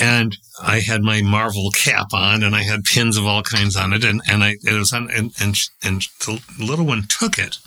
[0.00, 3.92] And I had my Marvel cap on, and I had pins of all kinds on
[3.92, 7.58] it, and, and I it was on, and and and the little one took it,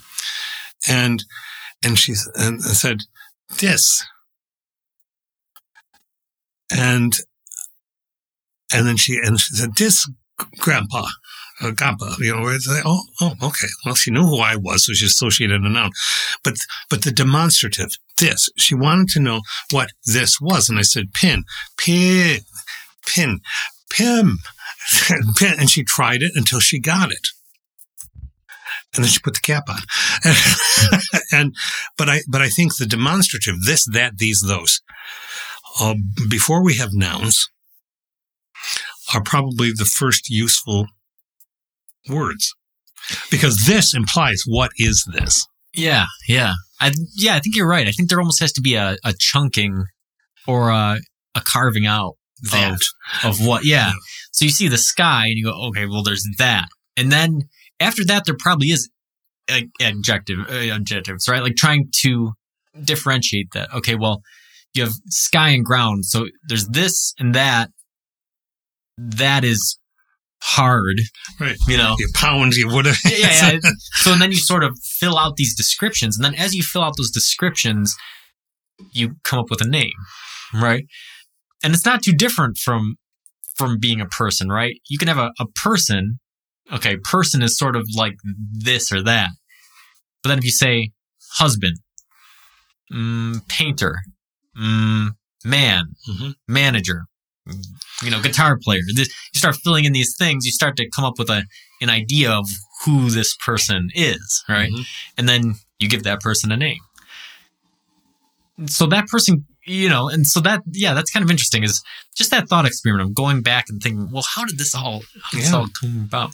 [0.88, 1.24] and
[1.84, 2.99] and she and said,
[3.59, 4.05] "This,"
[6.72, 7.14] and
[8.74, 10.09] and then she and she said, "This,
[10.59, 11.05] Grandpa."
[11.62, 13.68] Uh, Grandpa, you know, it's like, oh, oh, okay.
[13.86, 15.91] Well, she knew who I was, so she associated a noun.
[16.43, 16.55] But,
[16.89, 19.41] but the demonstrative, this, she wanted to know
[19.72, 20.70] what this was.
[20.70, 21.43] And I said, pin,
[21.78, 22.39] pin,
[23.05, 23.41] pin,
[23.89, 24.39] pim,
[25.38, 25.55] pin.
[25.59, 27.28] And she tried it until she got it.
[28.95, 29.80] And then she put the cap on.
[31.32, 31.55] and,
[31.97, 34.82] but I, but I think the demonstrative, this, that, these, those,
[35.80, 35.95] uh,
[36.30, 37.49] before we have nouns,
[39.14, 40.88] are probably the first useful
[42.09, 42.53] words.
[43.29, 45.45] Because this implies what is this?
[45.73, 46.53] Yeah, yeah.
[46.79, 47.87] I yeah, I think you're right.
[47.87, 49.85] I think there almost has to be a, a chunking
[50.47, 50.99] or a,
[51.35, 52.15] a carving out
[52.51, 52.73] That.
[53.23, 53.87] of, of what yeah.
[53.87, 53.93] Yeah.
[54.31, 56.67] So you see the sky and you go, okay, well there's that.
[56.97, 57.43] And then
[57.79, 58.89] after that there probably is
[59.81, 61.41] adjective uh, adjectives, right?
[61.41, 62.33] Like trying to
[62.83, 63.73] differentiate that.
[63.73, 64.21] Okay, well,
[64.73, 66.05] you have sky and ground.
[66.05, 67.69] So there's this and that.
[68.97, 69.79] That is
[70.41, 70.97] hard,
[71.39, 71.55] Right.
[71.67, 71.95] you know.
[71.99, 72.97] You pound, you whatever.
[73.05, 73.69] yeah, yeah, yeah.
[73.95, 76.93] So then you sort of fill out these descriptions, and then as you fill out
[76.97, 77.95] those descriptions,
[78.93, 79.91] you come up with a name,
[80.53, 80.85] right?
[81.63, 82.95] And it's not too different from
[83.55, 84.75] from being a person, right?
[84.89, 86.19] You can have a, a person.
[86.73, 88.13] Okay, person is sort of like
[88.51, 89.29] this or that.
[90.23, 90.91] But then if you say
[91.33, 91.77] husband,
[92.91, 93.97] mm, painter,
[94.57, 95.09] mm,
[95.43, 96.35] man, Mhm.
[96.47, 97.05] manager,
[98.03, 101.05] you know, guitar player, this, you start filling in these things, you start to come
[101.05, 101.43] up with a
[101.81, 102.47] an idea of
[102.85, 104.71] who this person is, right?
[104.71, 104.85] Mhm.
[105.17, 106.79] And then you give that person a name.
[108.67, 111.81] So that person, you know, and so that, yeah, that's kind of interesting is
[112.15, 115.29] just that thought experiment of going back and thinking, well, how did this all, how
[115.31, 116.31] did this all come about?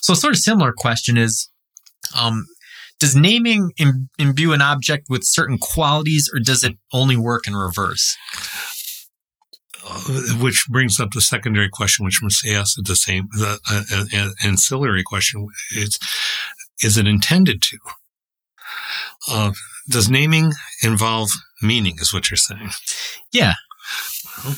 [0.00, 1.48] So a sort of similar question is,
[2.14, 2.46] Um,
[3.00, 7.54] does naming Im- imbue an object with certain qualities, or does it only work in
[7.54, 8.16] reverse?
[10.40, 15.02] Which brings up the secondary question, which must ask the same, the uh, uh, ancillary
[15.02, 15.98] question: is
[16.82, 17.78] is it intended to?
[19.30, 19.52] Uh,
[19.88, 21.30] does naming involve
[21.62, 21.96] meaning?
[22.00, 22.70] Is what you're saying?
[23.32, 23.54] Yeah.
[24.44, 24.54] Well,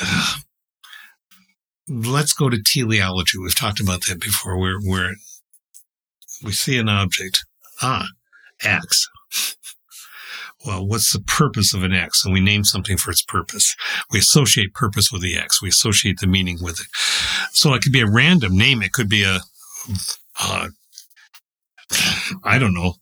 [0.00, 0.36] uh,
[1.88, 3.38] let's go to teleology.
[3.38, 5.14] We've talked about that before, where where
[6.42, 7.44] we see an object,
[7.82, 8.06] ah,
[8.62, 9.08] X.
[10.66, 12.24] Well, what's the purpose of an X?
[12.24, 13.76] And we name something for its purpose.
[14.10, 15.62] We associate purpose with the X.
[15.62, 16.86] We associate the meaning with it.
[17.52, 18.82] So it could be a random name.
[18.82, 19.40] It could be a,
[22.44, 22.94] I don't know,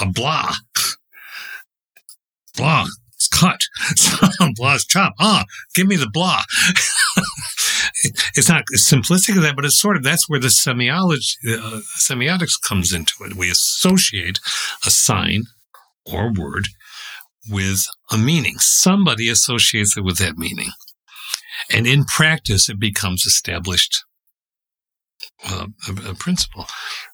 [0.00, 0.54] a blah.
[2.56, 2.86] Blah.
[3.14, 3.60] It's cut.
[4.56, 5.14] Blah's chop.
[5.20, 6.42] Ah, give me the blah.
[8.34, 12.60] it's not simplistic of that, but it's sort of that's where the semiology, uh, semiotics
[12.66, 13.36] comes into it.
[13.36, 14.40] We associate
[14.86, 15.44] a sign
[16.06, 16.68] or word
[17.50, 18.58] with a meaning.
[18.58, 20.70] Somebody associates it with that meaning,
[21.72, 24.04] and in practice, it becomes established
[25.44, 26.66] uh, a, a, principle.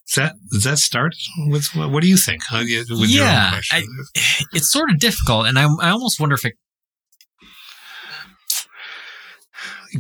[0.07, 1.15] Does that does that start
[1.49, 2.43] with what do you think?
[2.51, 3.83] With yeah, I,
[4.53, 6.55] it's sort of difficult, and I, I almost wonder if it.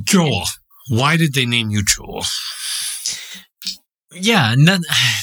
[0.04, 0.42] Joel,
[0.88, 2.24] why did they name you Joel?
[4.12, 4.80] Yeah, and that,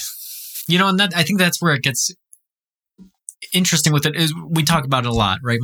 [0.67, 2.11] you know, and that I think that's where it gets
[3.53, 4.15] interesting with it.
[4.15, 5.59] Is we talk about it a lot, right?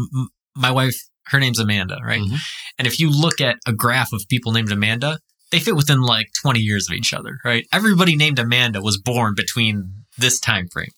[0.55, 0.95] My wife,
[1.27, 2.21] her name's Amanda, right?
[2.21, 2.35] Mm-hmm.
[2.77, 5.19] And if you look at a graph of people named Amanda,
[5.51, 7.65] they fit within like 20 years of each other, right?
[7.73, 10.91] Everybody named Amanda was born between this time frame.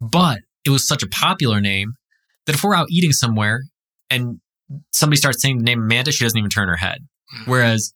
[0.00, 1.94] But it was such a popular name
[2.46, 3.62] that if we're out eating somewhere
[4.10, 4.40] and
[4.92, 6.98] somebody starts saying the name Amanda, she doesn't even turn her head.
[7.34, 7.50] Mm-hmm.
[7.50, 7.92] Whereas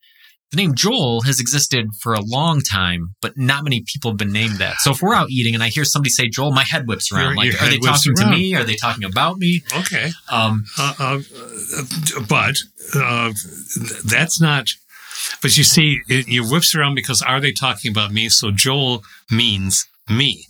[0.51, 4.33] the name Joel has existed for a long time, but not many people have been
[4.33, 4.77] named that.
[4.79, 7.35] So if we're out eating and I hear somebody say Joel, my head whips around.
[7.35, 8.33] Your, like, your are they talking around.
[8.33, 8.55] to me?
[8.55, 9.63] Are they talking about me?
[9.77, 10.11] Okay.
[10.31, 11.19] Um, uh, uh,
[12.29, 12.57] but
[12.95, 13.33] uh,
[14.07, 14.69] that's not.
[15.43, 18.29] But you see, it, you whips around because are they talking about me?
[18.29, 20.47] So Joel means me.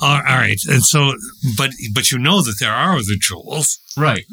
[0.00, 1.14] all right, and so,
[1.56, 4.24] but but you know that there are other Joels, right?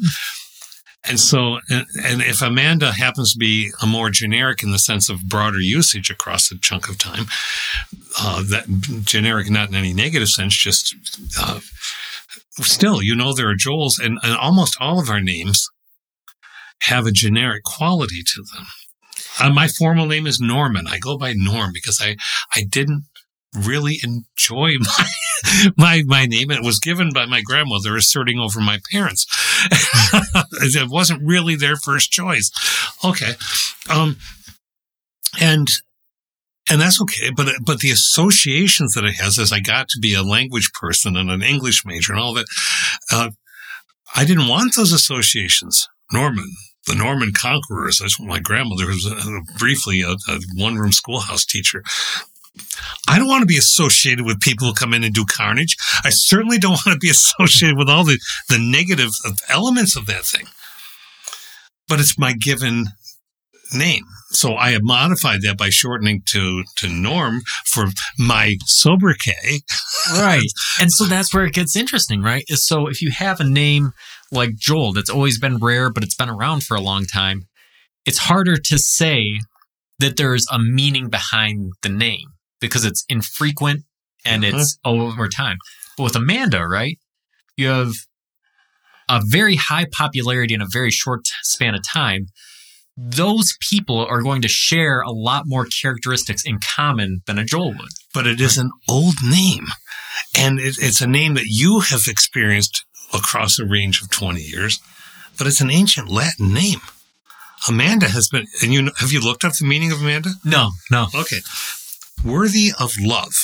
[1.08, 1.86] And so, and,
[2.22, 6.50] if Amanda happens to be a more generic in the sense of broader usage across
[6.50, 7.26] a chunk of time,
[8.20, 8.66] uh, that
[9.04, 10.94] generic not in any negative sense, just
[11.40, 11.60] uh,
[12.62, 15.68] still, you know, there are Joels, and, and almost all of our names
[16.82, 18.66] have a generic quality to them.
[19.40, 20.86] Uh, my formal name is Norman.
[20.88, 22.16] I go by Norm because I,
[22.54, 23.04] I didn't
[23.66, 26.50] really enjoy my my my name.
[26.50, 29.26] It was given by my grandmother, asserting over my parents.
[30.62, 32.50] it wasn't really their first choice.
[33.04, 33.32] Okay,
[33.90, 34.16] um,
[35.40, 35.68] and
[36.70, 37.30] and that's okay.
[37.34, 41.16] But but the associations that it has, as I got to be a language person
[41.16, 42.46] and an English major and all that,
[43.12, 43.30] uh,
[44.14, 45.88] I didn't want those associations.
[46.12, 46.50] Norman,
[46.86, 47.98] the Norman Conquerors.
[47.98, 51.82] That's what my grandmother was uh, briefly a, a one room schoolhouse teacher.
[53.08, 55.76] I don't want to be associated with people who come in and do carnage.
[56.04, 59.12] I certainly don't want to be associated with all the, the negative
[59.48, 60.46] elements of that thing.
[61.88, 62.88] But it's my given
[63.72, 64.04] name.
[64.30, 67.86] So I have modified that by shortening to, to Norm for
[68.18, 69.62] my sobriquet.
[70.12, 70.42] right.
[70.80, 72.44] And so that's where it gets interesting, right?
[72.48, 73.92] Is so if you have a name
[74.30, 77.44] like Joel that's always been rare, but it's been around for a long time,
[78.04, 79.40] it's harder to say
[79.98, 82.28] that there's a meaning behind the name
[82.60, 83.84] because it's infrequent
[84.24, 84.58] and mm-hmm.
[84.58, 85.58] it's over time.
[85.96, 86.98] But with Amanda, right,
[87.56, 87.92] you have
[89.08, 92.26] a very high popularity in a very short span of time.
[92.96, 97.70] Those people are going to share a lot more characteristics in common than a Joel
[97.70, 97.90] would.
[98.12, 99.66] But it is an old name.
[100.36, 102.84] And it, it's a name that you have experienced
[103.14, 104.80] across a range of 20 years,
[105.38, 106.80] but it's an ancient Latin name.
[107.68, 110.30] Amanda has been, and you have you looked up the meaning of Amanda?
[110.44, 111.06] No, no.
[111.14, 111.38] Okay
[112.24, 113.34] worthy of love.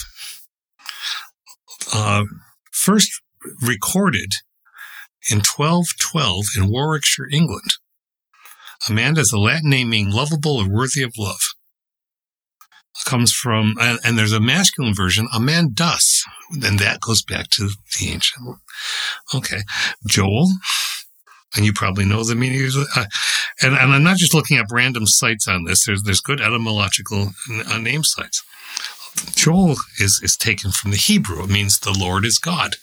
[1.93, 2.25] Uh,
[2.73, 3.21] first
[3.63, 4.33] recorded
[5.31, 7.75] in 1212 in Warwickshire, England.
[8.89, 11.41] Amanda is a Latin name meaning lovable or worthy of love.
[13.01, 17.71] It Comes from, and, and there's a masculine version, Amandus, and that goes back to
[17.99, 18.59] the ancient.
[19.35, 19.61] Okay.
[20.07, 20.49] Joel,
[21.57, 22.69] and you probably know the meaning.
[22.97, 23.05] Uh,
[23.63, 25.87] and, and, I'm not just looking up random sites on this.
[25.87, 27.31] There's there's good etymological
[27.69, 28.43] uh, name sites.
[29.35, 31.43] Joel is, is taken from the Hebrew.
[31.43, 32.77] It means the Lord is God.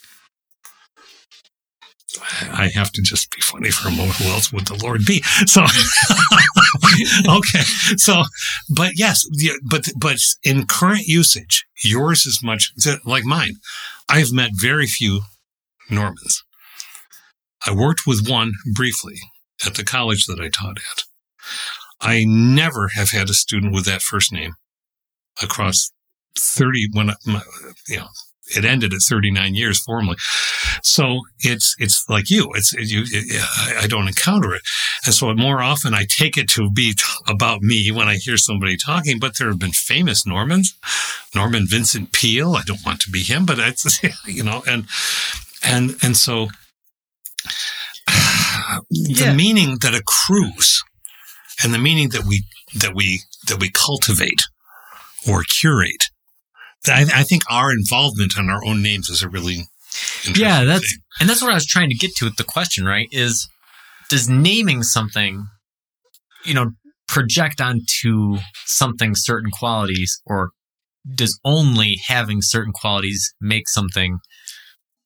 [2.42, 4.16] I have to just be funny for a moment.
[4.16, 5.22] Who else would the Lord be?
[5.46, 5.62] So,
[7.38, 7.62] okay.
[7.96, 8.24] So,
[8.68, 9.24] but yes,
[9.64, 12.72] but, but in current usage, yours is much
[13.04, 13.54] like mine.
[14.08, 15.22] I've met very few
[15.90, 16.42] Normans.
[17.66, 19.16] I worked with one briefly
[19.64, 21.04] at the college that I taught at.
[22.00, 24.54] I never have had a student with that first name
[25.40, 25.92] across
[26.36, 27.10] 30 when
[27.88, 28.08] you know
[28.56, 30.16] it ended at 39 years formally.
[30.82, 34.62] So it's, it's like you, it's, you, it, I don't encounter it.
[35.04, 38.36] And so more often I take it to be t- about me when I hear
[38.36, 40.74] somebody talking, but there have been famous Normans,
[41.34, 42.54] Norman Vincent Peale.
[42.54, 44.86] I don't want to be him, but it's, you know, and,
[45.64, 46.48] and, and so
[48.90, 49.34] the yeah.
[49.34, 50.82] meaning that accrues
[51.62, 54.42] and the meaning that we, that we, that we cultivate
[55.28, 56.04] or curate
[56.86, 59.68] I, I think our involvement in our own names is a really
[60.34, 60.64] yeah.
[60.64, 61.02] That's thing.
[61.20, 62.84] and that's what I was trying to get to with the question.
[62.84, 63.08] Right?
[63.12, 63.48] Is
[64.08, 65.46] does naming something,
[66.44, 66.72] you know,
[67.08, 70.50] project onto something certain qualities, or
[71.14, 74.18] does only having certain qualities make something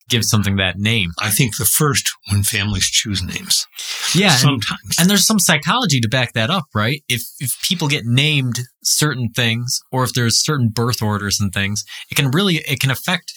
[0.08, 1.10] give something that name.
[1.20, 3.66] I think the first when families choose names.
[4.14, 4.80] Yeah, sometimes.
[4.82, 7.02] And, and, there's some psychology to back that up, right?
[7.08, 11.84] If if people get named certain things or if there's certain birth orders and things,
[12.10, 13.32] it can really it can affect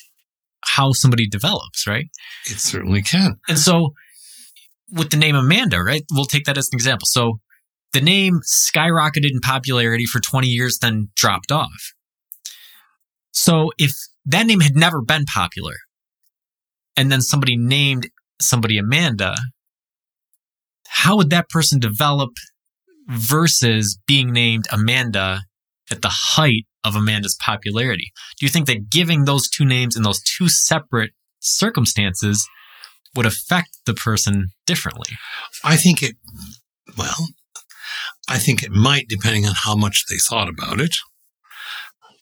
[0.63, 2.05] how somebody develops, right?
[2.45, 3.39] It certainly can.
[3.47, 3.93] And so
[4.91, 6.03] with the name Amanda, right?
[6.11, 7.05] We'll take that as an example.
[7.05, 7.39] So
[7.93, 11.93] the name skyrocketed in popularity for 20 years then dropped off.
[13.31, 13.91] So if
[14.25, 15.75] that name had never been popular,
[16.99, 18.09] and then somebody named
[18.41, 19.33] somebody Amanda,
[20.85, 22.31] how would that person develop
[23.07, 25.43] versus being named Amanda
[25.89, 28.11] at the height of Amanda's popularity?
[28.37, 32.45] Do you think that giving those two names in those two separate circumstances
[33.15, 35.15] would affect the person differently?
[35.63, 36.17] I think it,
[36.97, 37.29] well,
[38.27, 40.97] I think it might, depending on how much they thought about it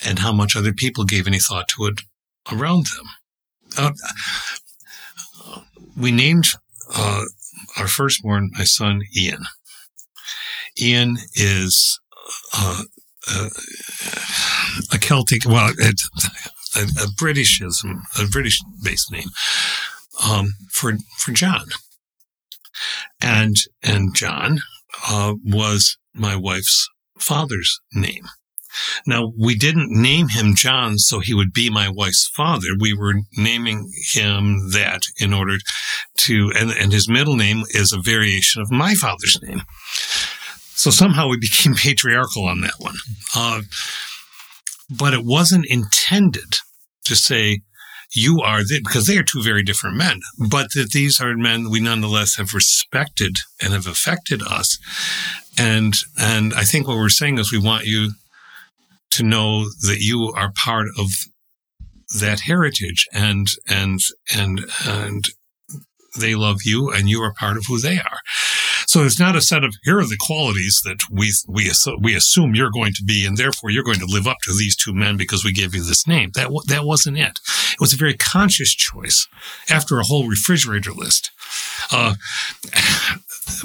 [0.05, 2.01] and how much other people gave any thought to it
[2.51, 3.07] around them.
[3.75, 3.91] Uh,
[5.97, 6.45] we named
[6.95, 7.23] uh,
[7.77, 9.43] our firstborn, my son, Ian.
[10.79, 11.99] Ian is
[12.55, 12.83] uh,
[13.29, 13.49] uh,
[14.93, 19.29] a Celtic, well, a, a Britishism, a British-based name
[20.23, 21.65] um, for for John,
[23.21, 24.59] and and John
[25.07, 26.87] uh, was my wife's
[27.19, 28.27] father's name.
[29.05, 32.67] Now, we didn't name him John so he would be my wife's father.
[32.79, 35.57] We were naming him that in order
[36.17, 39.61] to, and, and his middle name is a variation of my father's name.
[40.75, 42.95] So somehow we became patriarchal on that one.
[43.35, 43.61] Uh,
[44.89, 46.57] but it wasn't intended
[47.05, 47.61] to say,
[48.13, 51.69] you are the, because they are two very different men, but that these are men
[51.69, 54.77] we nonetheless have respected and have affected us.
[55.57, 58.11] And, and I think what we're saying is we want you
[59.17, 61.09] to know that you are part of
[62.19, 63.99] that heritage and and
[64.35, 65.29] and and
[66.17, 68.19] they love you and you are part of who they are.
[68.87, 71.69] So it's not a set of here are the qualities that we we
[72.01, 74.77] we assume you're going to be, and therefore you're going to live up to these
[74.77, 76.31] two men because we gave you this name.
[76.35, 77.39] That that wasn't it.
[77.73, 79.27] It was a very conscious choice
[79.69, 81.31] after a whole refrigerator list,
[81.91, 82.15] uh,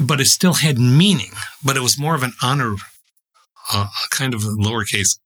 [0.01, 1.31] but it still had meaning.
[1.63, 2.75] But it was more of an honor,
[3.71, 5.17] uh, kind of a lowercase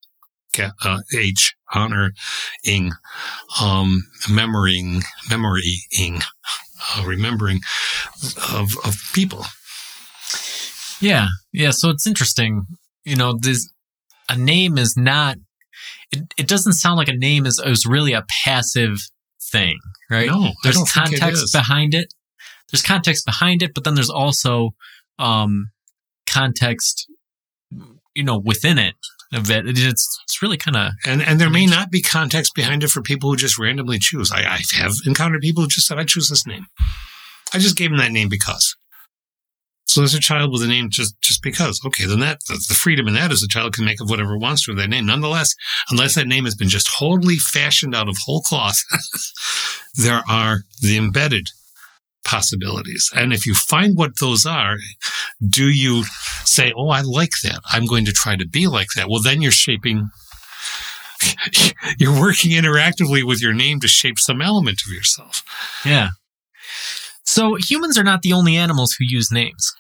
[0.60, 2.92] uh, H, honoring,
[3.62, 6.24] um, memorying, memorying,
[6.96, 7.60] uh, remembering
[8.54, 9.46] of, of people.
[11.00, 11.28] Yeah.
[11.54, 11.72] Yeah.
[11.72, 12.66] So it's interesting.
[13.04, 13.72] You know, this,
[14.30, 15.38] a name is not,
[16.12, 18.98] it, it doesn't sound like a name is, is really a passive
[19.52, 19.78] thing,
[20.10, 20.28] right?
[20.28, 22.14] No, there's context behind it.
[22.72, 24.72] There's context behind it, but then there's also,
[25.20, 25.68] um,
[26.26, 27.08] context,
[28.14, 28.96] you know, within it
[29.34, 29.68] of it.
[29.68, 33.02] It's it's really kind of and and there may not be context behind it for
[33.02, 34.32] people who just randomly choose.
[34.32, 36.66] I, I have encountered people who just said, "I choose this name."
[37.54, 38.76] I just gave him that name because.
[39.86, 41.80] So there's a child with a name just just because.
[41.86, 44.66] Okay, then that the freedom in that is the child can make of whatever wants
[44.66, 45.06] to with that name.
[45.06, 45.56] Nonetheless,
[45.90, 48.78] unless that name has been just wholly fashioned out of whole cloth,
[49.96, 51.48] there are the embedded
[52.26, 53.10] possibilities.
[53.16, 54.78] And if you find what those are,
[55.48, 56.04] do you
[56.44, 57.60] say, Oh, I like that.
[57.72, 59.10] I'm going to try to be like that.
[59.10, 60.10] Well, then you're shaping,
[61.98, 65.44] you're working interactively with your name to shape some element of yourself.
[65.86, 66.10] Yeah.
[67.24, 69.74] So humans are not the only animals who use names.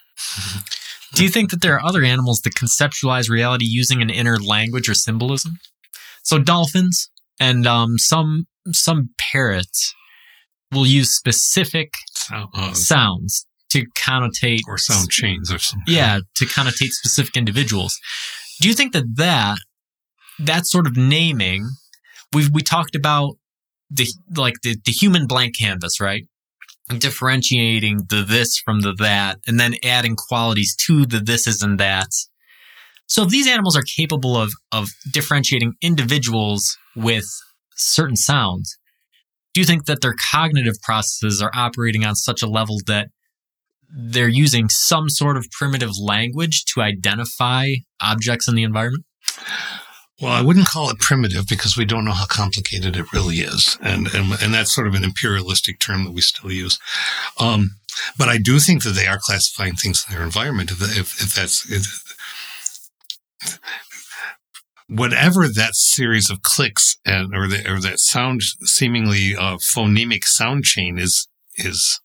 [1.14, 4.90] Do you think that there are other animals that conceptualize reality using an inner language
[4.90, 5.60] or symbolism?
[6.24, 7.10] So dolphins
[7.40, 9.94] and um, some some parrots
[10.72, 11.94] will use specific
[12.28, 15.94] sound, uh, sounds to connotate or sound chains or something.
[15.94, 17.98] yeah to connotate specific individuals
[18.62, 19.58] do you think that that
[20.40, 21.68] that sort of naming
[22.34, 23.34] we we talked about
[23.90, 26.26] the like the, the human blank canvas right
[27.00, 32.08] differentiating the this from the that and then adding qualities to the thises and that.
[33.08, 37.26] so if these animals are capable of of differentiating individuals with
[37.76, 38.78] certain sounds
[39.58, 43.08] do you think that their cognitive processes are operating on such a level that
[43.90, 47.70] they're using some sort of primitive language to identify
[48.00, 49.04] objects in the environment?
[50.22, 53.80] Well, I wouldn't call it primitive because we don't know how complicated it really is,
[53.82, 56.78] and and, and that's sort of an imperialistic term that we still use.
[57.40, 57.78] Um,
[58.16, 60.70] but I do think that they are classifying things in their environment.
[60.70, 62.04] If if, if that's if,
[64.90, 70.64] whatever that series of clicks and or, the, or that sound seemingly uh, phonemic sound
[70.64, 71.28] chain is
[71.58, 72.00] is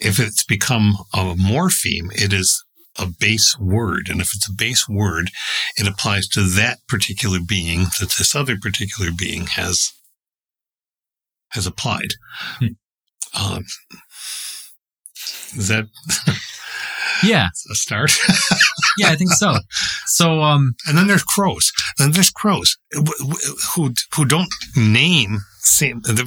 [0.00, 2.62] if it's become a morpheme, it is
[2.98, 4.08] a base word.
[4.08, 5.30] And if it's a base word,
[5.76, 9.92] it applies to that particular being that this other particular being has,
[11.50, 12.14] has applied.
[12.58, 12.66] Hmm.
[13.38, 13.64] Um,
[15.54, 15.88] is that
[17.22, 18.12] yeah a start?
[18.98, 19.56] yeah, I think so.
[20.06, 21.72] So, um, and then there's crows.
[21.98, 22.76] Then there's crows
[23.74, 26.02] who who don't name same.
[26.08, 26.22] Uh,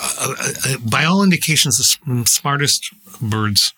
[0.00, 2.88] uh, by all indications, the smartest
[3.20, 3.72] birds,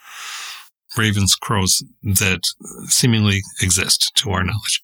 [0.96, 2.40] ravens, crows that
[2.86, 4.82] seemingly exist to our knowledge,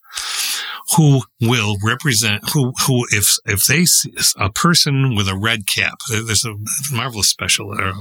[0.97, 5.99] who will represent who who if if they see a person with a red cap.
[6.09, 6.55] There's a
[6.91, 7.93] marvelous special uh,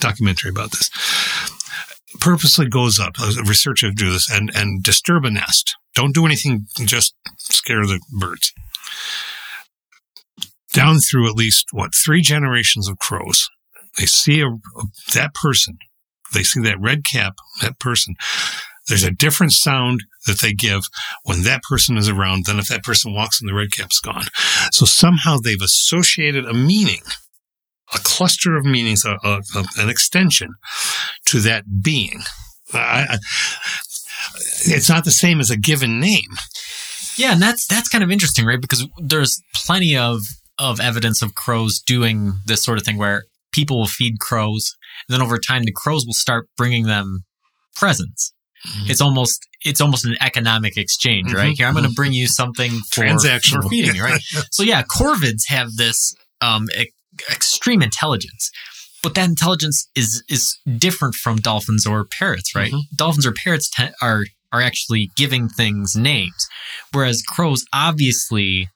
[0.00, 0.90] documentary about this.
[2.20, 3.16] Purposely goes up.
[3.18, 5.76] A researcher do this and and disturb a nest.
[5.94, 6.66] Don't do anything.
[6.84, 8.52] Just scare the birds
[10.74, 13.48] down through at least what three generations of crows.
[13.96, 14.48] They see a,
[15.14, 15.78] that person,
[16.34, 18.16] they see that red cap, that person.
[18.88, 20.82] There's a different sound that they give
[21.22, 24.24] when that person is around than if that person walks and the red cap's gone.
[24.72, 27.00] So somehow they've associated a meaning,
[27.92, 30.54] a cluster of meanings, a, a, a, an extension
[31.26, 32.22] to that being.
[32.72, 33.18] I, I,
[34.66, 36.30] it's not the same as a given name.
[37.16, 38.60] Yeah, and that's that's kind of interesting, right?
[38.60, 40.22] Because there's plenty of
[40.58, 44.76] of evidence of crows doing this sort of thing where people will feed crows
[45.08, 47.24] and then over time the crows will start bringing them
[47.74, 48.32] presents
[48.66, 48.90] mm-hmm.
[48.90, 51.52] it's almost it's almost an economic exchange right mm-hmm.
[51.52, 53.62] here i'm going to bring you something for, Transactional.
[53.62, 54.20] for feeding right
[54.50, 56.66] so yeah corvids have this um,
[57.30, 58.50] extreme intelligence
[59.02, 62.96] but that intelligence is is different from dolphins or parrots right mm-hmm.
[62.96, 66.48] dolphins or parrots te- are are actually giving things names
[66.92, 68.68] whereas crows obviously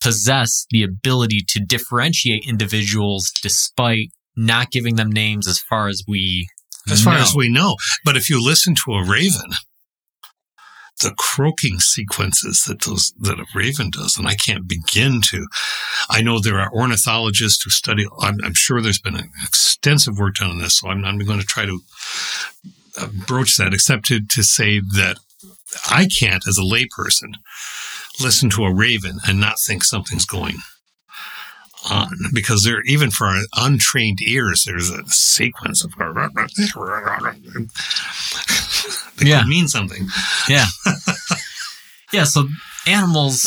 [0.00, 6.48] possess the ability to differentiate individuals despite not giving them names as far as we
[6.90, 7.76] as far as we know.
[8.04, 9.50] But if you listen to a raven,
[11.00, 15.46] the croaking sequences that those that a raven does, and I can't begin to.
[16.08, 18.06] I know there are ornithologists who study.
[18.20, 21.46] I'm, I'm sure there's been extensive work done on this, so I'm not going to
[21.46, 21.80] try to
[23.00, 25.18] uh, broach that, except to to say that
[25.90, 27.34] I can't, as a layperson,
[28.20, 30.56] listen to a raven and not think something's going
[31.88, 36.30] on because there even for untrained ears there's a sequence of that
[39.22, 39.44] yeah.
[39.44, 40.06] mean something
[40.48, 40.66] yeah
[42.12, 42.46] yeah so
[42.86, 43.42] animals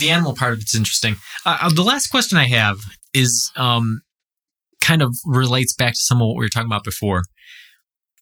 [0.00, 2.78] the animal part of it's interesting uh, uh, the last question i have
[3.14, 4.00] is um
[4.82, 7.22] kind of relates back to some of what we were talking about before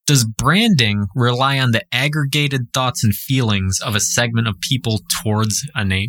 [0.09, 5.69] does branding rely on the aggregated thoughts and feelings of a segment of people towards
[5.75, 6.09] a name?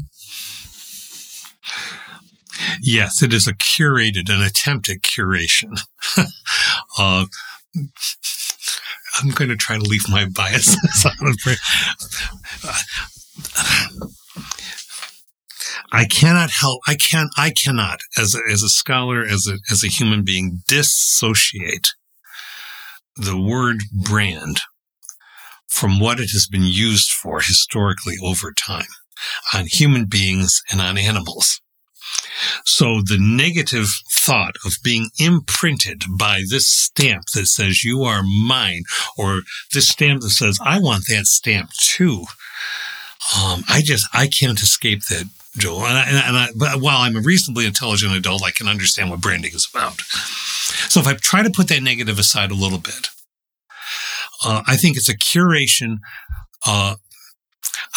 [2.82, 5.80] Yes, it is a curated, an attempt at curation.
[6.98, 7.26] uh,
[9.22, 11.60] I'm going to try to leave my biases out of it.
[15.92, 16.82] I cannot help.
[16.88, 17.30] I can.
[17.38, 21.90] I cannot, as a, as a scholar, as a as a human being, dissociate
[23.16, 24.62] the word brand
[25.68, 28.88] from what it has been used for historically over time
[29.54, 31.62] on human beings and on animals.
[32.66, 38.84] So the negative thought of being imprinted by this stamp that says you are mine
[39.18, 39.42] or
[39.74, 42.26] this stamp that says I want that stamp too.
[43.38, 45.26] Um, I just, I can't escape that,
[45.58, 45.86] Joel.
[45.86, 49.22] And, I, and I, but while I'm a reasonably intelligent adult, I can understand what
[49.22, 50.02] branding is about.
[50.90, 53.10] So if I try to put that negative aside a little bit,
[54.44, 55.98] uh, I think it's a curation.
[56.66, 56.96] Uh,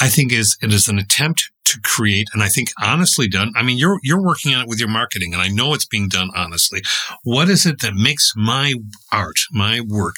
[0.00, 3.52] I think is it is an attempt to create, and I think honestly done.
[3.56, 6.09] I mean, you're you're working on it with your marketing, and I know it's being
[6.09, 6.82] done honestly.
[7.24, 8.74] What is it that makes my
[9.10, 10.16] art, my work,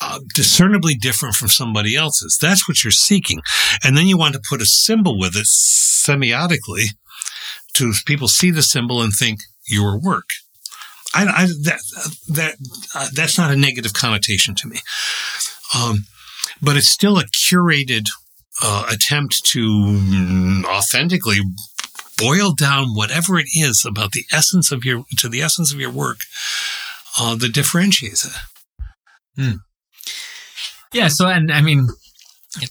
[0.00, 2.38] uh, discernibly different from somebody else's?
[2.40, 3.42] That's what you're seeking,
[3.82, 6.86] and then you want to put a symbol with it semiotically
[7.74, 10.28] to people see the symbol and think your work.
[11.14, 11.80] I, I that
[12.28, 12.54] that
[12.94, 14.78] uh, that's not a negative connotation to me,
[15.76, 16.06] um,
[16.60, 18.06] but it's still a curated
[18.62, 21.38] uh, attempt to mm, authentically
[22.16, 25.90] boil down whatever it is about the essence of your to the essence of your
[25.90, 26.20] work
[27.18, 28.32] uh, that differentiates it.
[29.36, 29.56] Hmm.
[30.92, 31.08] Yeah.
[31.08, 31.88] So, and I mean,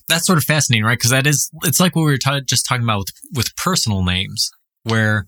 [0.08, 0.98] that's sort of fascinating, right?
[0.98, 4.04] Because that is, it's like what we were ta- just talking about with, with personal
[4.04, 4.50] names,
[4.84, 5.28] where,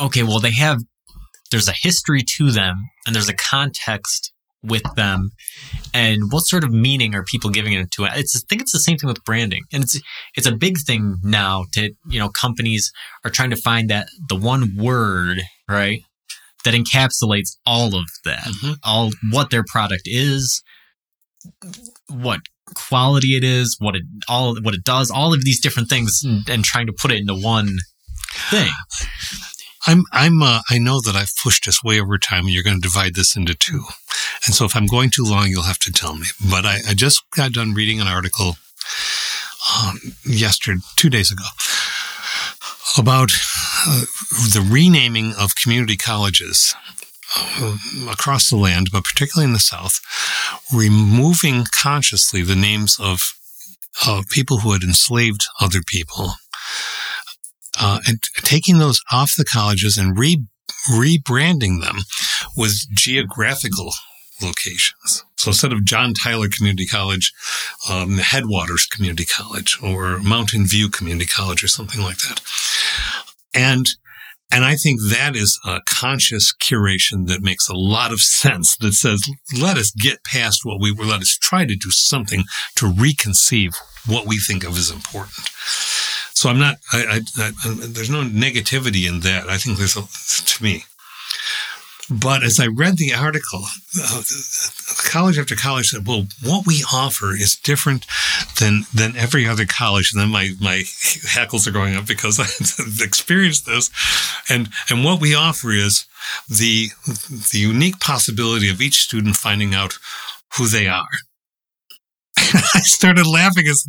[0.00, 0.80] okay, well, they have,
[1.50, 4.32] there's a history to them and there's a context
[4.66, 5.30] with them
[5.94, 8.12] and what sort of meaning are people giving it to it?
[8.16, 10.00] It's i think it's the same thing with branding and it's
[10.36, 12.92] it's a big thing now to you know companies
[13.24, 16.00] are trying to find that the one word right
[16.64, 18.72] that encapsulates all of that mm-hmm.
[18.84, 20.62] all what their product is
[22.08, 22.40] what
[22.74, 26.48] quality it is what it all what it does all of these different things and,
[26.48, 27.76] and trying to put it into one
[28.50, 28.70] thing
[29.86, 32.80] I'm, I'm, uh, I know that I've pushed this way over time and you're going
[32.80, 33.84] to divide this into two.
[34.44, 36.26] And so if I'm going too long, you'll have to tell me.
[36.50, 38.56] But I, I just got done reading an article,
[39.82, 41.44] um, yesterday, two days ago
[42.98, 43.30] about
[43.86, 44.02] uh,
[44.52, 46.74] the renaming of community colleges
[47.36, 47.76] uh,
[48.10, 50.00] across the land, but particularly in the South,
[50.74, 53.34] removing consciously the names of
[54.06, 56.34] uh, people who had enslaved other people
[57.80, 60.44] uh, and taking those off the colleges and re-
[60.90, 61.96] rebranding them
[62.56, 63.92] with geographical
[64.42, 65.24] locations.
[65.36, 67.32] So instead of John Tyler Community College,
[67.90, 72.40] um, Headwaters Community College or Mountain View Community College or something like that.
[73.54, 73.86] And
[74.52, 78.92] and I think that is a conscious curation that makes a lot of sense that
[78.92, 79.20] says,
[79.60, 82.44] let us get past what we were, let us try to do something
[82.76, 83.74] to reconceive
[84.06, 85.50] what we think of as important.
[86.36, 86.76] So I'm not.
[86.92, 89.48] I, I, I, there's no negativity in that.
[89.48, 90.84] I think there's a to me.
[92.10, 93.64] But as I read the article,
[93.98, 94.22] uh,
[94.98, 98.04] college after college said, "Well, what we offer is different
[98.60, 100.84] than than every other college." And then my my
[101.26, 102.38] hackles are going up because
[102.78, 103.88] I've experienced this,
[104.50, 106.04] and and what we offer is
[106.50, 106.90] the
[107.50, 109.98] the unique possibility of each student finding out
[110.58, 111.08] who they are
[112.74, 113.86] I started laughing as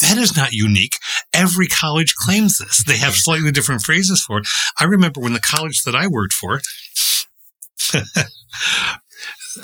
[0.00, 0.96] that is not unique.
[1.32, 2.84] Every college claims this.
[2.84, 4.48] They have slightly different phrases for it.
[4.80, 6.60] I remember when the college that I worked for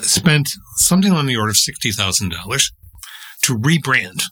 [0.02, 2.73] spent something on the order of $60,000
[3.43, 4.24] to rebrand.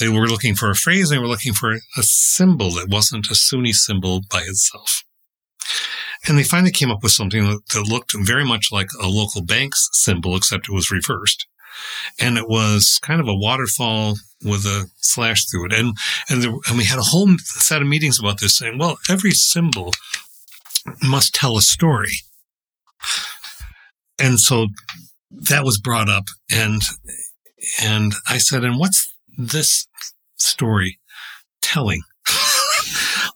[0.00, 1.10] They were looking for a phrase.
[1.10, 5.04] They were looking for a symbol that wasn't a SUNY symbol by itself.
[6.26, 9.88] And they finally came up with something that looked very much like a local bank's
[9.92, 11.46] symbol, except it was reversed
[12.20, 15.72] and it was kind of a waterfall with a slash through it.
[15.72, 15.96] And
[16.28, 19.32] and, there, and we had a whole set of meetings about this, saying, well, every
[19.32, 19.92] symbol
[21.02, 22.12] must tell a story.
[24.18, 24.68] And so
[25.30, 26.82] that was brought up, and
[27.82, 29.88] and I said, and what's this
[30.36, 31.00] story
[31.60, 32.02] telling?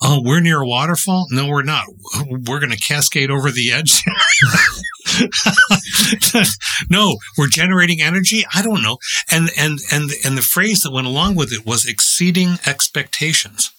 [0.02, 1.26] oh, we're near a waterfall?
[1.30, 1.86] No, we're not.
[2.26, 4.02] We're going to cascade over the edge.
[6.90, 8.44] no, we're generating energy.
[8.54, 8.98] I don't know.
[9.30, 13.70] And, and, and, and the phrase that went along with it was exceeding expectations.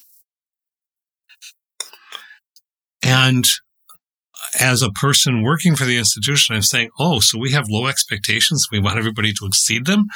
[3.03, 3.45] And
[4.59, 8.67] as a person working for the institution, I'm saying, oh, so we have low expectations.
[8.71, 10.07] We want everybody to exceed them.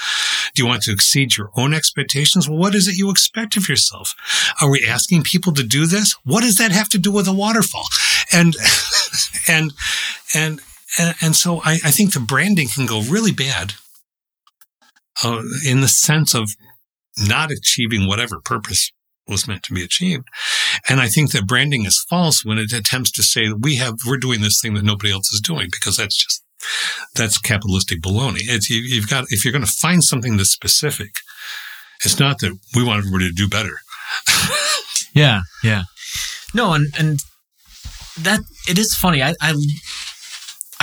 [0.55, 2.49] Do you want to exceed your own expectations?
[2.49, 4.15] Well, what is it you expect of yourself?
[4.61, 6.15] Are we asking people to do this?
[6.23, 7.85] What does that have to do with a waterfall?
[8.31, 8.55] And,
[9.47, 9.73] and,
[10.33, 10.61] and,
[10.97, 13.73] and, and so I, I, think the branding can go really bad
[15.23, 16.51] uh, in the sense of
[17.17, 18.91] not achieving whatever purpose
[19.27, 20.27] was meant to be achieved.
[20.89, 23.95] And I think that branding is false when it attempts to say that we have,
[24.05, 26.43] we're doing this thing that nobody else is doing because that's just,
[27.15, 28.41] that's capitalistic baloney.
[28.41, 31.17] It's, you, you've got, if you're going to find something that's specific,
[32.03, 33.81] it's not that we want everybody to do better.
[35.13, 35.41] yeah.
[35.63, 35.83] Yeah.
[36.53, 37.19] No, and, and
[38.19, 39.23] that, it is funny.
[39.23, 39.53] I, I,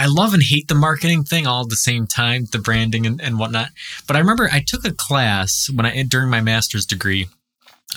[0.00, 3.20] I love and hate the marketing thing all at the same time, the branding and,
[3.20, 3.68] and whatnot.
[4.06, 7.28] But I remember I took a class when I during my master's degree,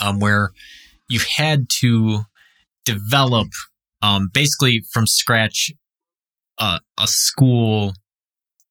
[0.02, 0.52] um, where
[1.08, 2.24] you had to
[2.84, 3.48] develop
[4.02, 5.72] um, basically from scratch
[6.58, 7.94] uh, a school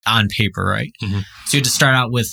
[0.06, 0.92] on paper, right?
[1.02, 1.20] Mm-hmm.
[1.46, 2.28] So you had to start out with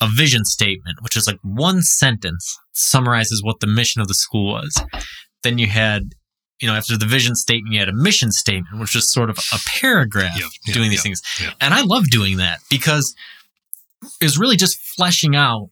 [0.00, 4.54] a vision statement, which is like one sentence summarizes what the mission of the school
[4.54, 4.82] was.
[5.44, 6.14] Then you had,
[6.60, 9.38] you know, after the vision statement, you had a mission statement, which is sort of
[9.52, 11.22] a paragraph Yep, yep, doing these yep, things.
[11.60, 13.14] And I love doing that because
[14.20, 15.68] it was really just fleshing out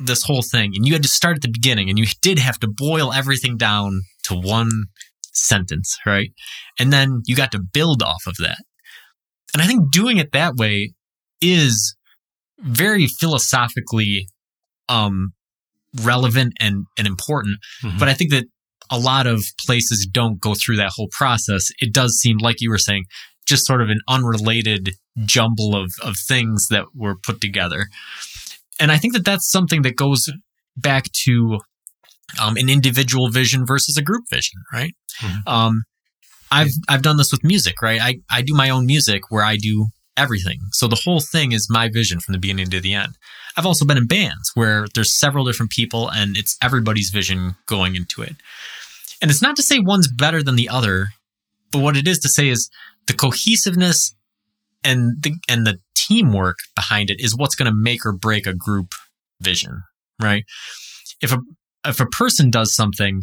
[0.00, 0.72] this whole thing.
[0.74, 3.56] And you had to start at the beginning and you did have to boil everything
[3.56, 4.86] down to one
[5.32, 6.32] sentence, right?
[6.78, 8.58] And then you got to build off of that.
[9.52, 10.94] And I think doing it that way
[11.40, 11.94] is
[12.58, 14.28] very philosophically
[14.88, 15.32] um
[16.02, 17.98] relevant and and important Mhm.
[17.98, 18.44] but i think that
[18.90, 21.68] a lot of places don't go through that whole process.
[21.78, 23.04] It does seem like you were saying
[23.46, 24.90] just sort of an unrelated
[25.24, 27.86] jumble of of things that were put together.
[28.80, 30.28] And i think that that's something that goes
[30.76, 31.60] back to
[32.40, 34.94] um, an individual vision versus a group vision right?
[35.20, 35.46] Mhm.
[35.46, 35.82] um
[36.50, 38.00] i've i've done this with music right?
[38.00, 39.86] I i do my own music where i do
[40.16, 40.60] everything.
[40.72, 43.16] So the whole thing is my vision from the beginning to the end.
[43.56, 47.94] I've also been in bands where there's several different people and it's everybody's vision going
[47.94, 48.36] into it.
[49.20, 51.08] And it's not to say one's better than the other,
[51.72, 52.70] but what it is to say is
[53.06, 54.14] the cohesiveness
[54.82, 58.54] and the and the teamwork behind it is what's going to make or break a
[58.54, 58.92] group
[59.40, 59.82] vision,
[60.20, 60.44] right?
[61.20, 61.38] If a
[61.84, 63.22] if a person does something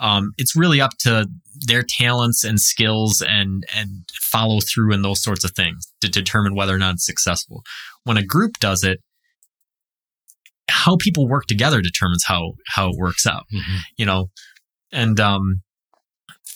[0.00, 1.26] um, it's really up to
[1.66, 6.54] their talents and skills and and follow through and those sorts of things to determine
[6.54, 7.62] whether or not it's successful.
[8.04, 9.00] When a group does it,
[10.68, 13.44] how people work together determines how how it works out.
[13.52, 13.80] Mhm.
[13.96, 14.30] You know,
[14.92, 15.62] and um,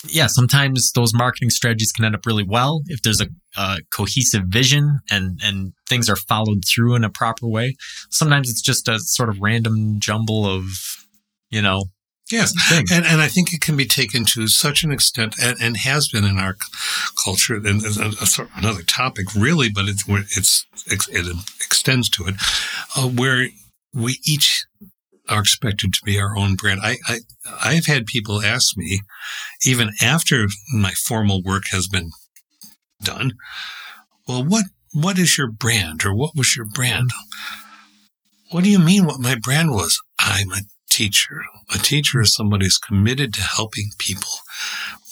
[0.09, 4.45] yeah, sometimes those marketing strategies can end up really well if there's a, a cohesive
[4.49, 7.77] vision and and things are followed through in a proper way.
[8.11, 10.65] Sometimes it's just a sort of random jumble of
[11.51, 11.85] you know
[12.31, 12.53] Yes.
[12.71, 16.09] And, and I think it can be taken to such an extent, and, and has
[16.09, 16.57] been in our
[17.25, 20.05] culture, and a, a another topic, really, but it's
[20.37, 22.35] it's it extends to it,
[22.97, 23.49] uh, where
[23.93, 24.65] we each
[25.29, 26.81] are expected to be our own brand.
[26.83, 27.19] I, I
[27.63, 29.01] I've had people ask me,
[29.65, 32.11] even after my formal work has been
[33.03, 33.33] done,
[34.29, 37.11] well, what what is your brand, or what was your brand?
[38.51, 39.07] What do you mean?
[39.07, 40.01] What my brand was?
[40.19, 41.43] I'm a teacher.
[41.75, 44.31] A teacher is somebody who's committed to helping people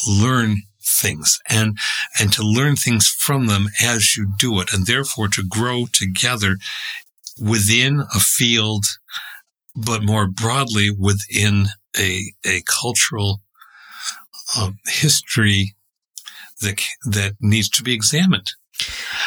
[0.07, 1.79] learn things and
[2.19, 6.57] and to learn things from them as you do it and therefore to grow together
[7.41, 8.85] within a field
[9.77, 13.41] but more broadly within a a cultural
[14.59, 15.75] um, history
[16.61, 18.53] that that needs to be examined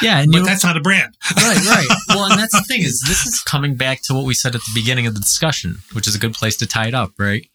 [0.02, 1.86] yeah, and but you that's not a brand right, right.
[2.08, 4.60] Well, and that's the thing is this is coming back to what we said at
[4.62, 7.46] the beginning of the discussion, which is a good place to tie it up, right?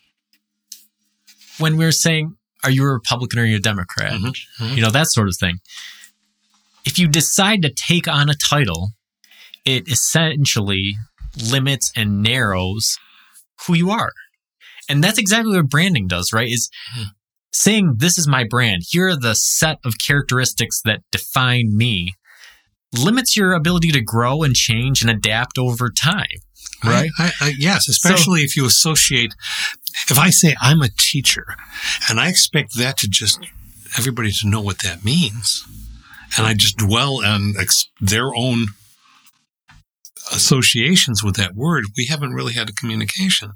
[1.58, 4.76] When we were saying, "Are you a Republican or are you a Democrat?" Mhm, mhm.
[4.76, 5.60] You know that sort of thing.
[6.86, 8.92] If you decide to take on a title,
[9.66, 10.96] it essentially
[11.38, 12.98] limits and narrows
[13.66, 14.12] who you are,
[14.88, 16.50] and that's exactly what branding does, right?
[16.50, 17.04] Is Hmm.
[17.52, 18.84] saying this is my brand.
[18.88, 22.14] Here are the set of characteristics that define me
[22.94, 26.28] limits your ability to grow and change and adapt over time.
[26.84, 27.10] Right.
[27.18, 29.34] I, I, I, yes, especially if you associate.
[30.10, 31.46] If I say I'm a teacher,
[32.10, 33.40] and I expect that to just
[33.98, 35.66] everybody to know what that means,
[36.38, 38.68] and I just dwell on ex- their own
[40.32, 43.54] associations with that word, we haven't really had a communication.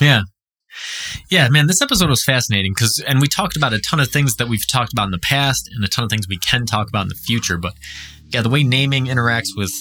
[0.00, 0.22] Yeah.
[1.28, 4.36] Yeah, man, this episode was fascinating because, and we talked about a ton of things
[4.36, 6.88] that we've talked about in the past and a ton of things we can talk
[6.88, 7.56] about in the future.
[7.56, 7.74] But
[8.30, 9.72] yeah, the way naming interacts with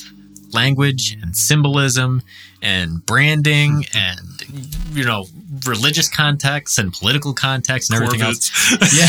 [0.54, 2.22] language and symbolism
[2.62, 3.98] and branding mm-hmm.
[3.98, 5.26] and, you know,
[5.66, 8.52] religious context and political context and everything else.
[8.96, 9.08] Yeah.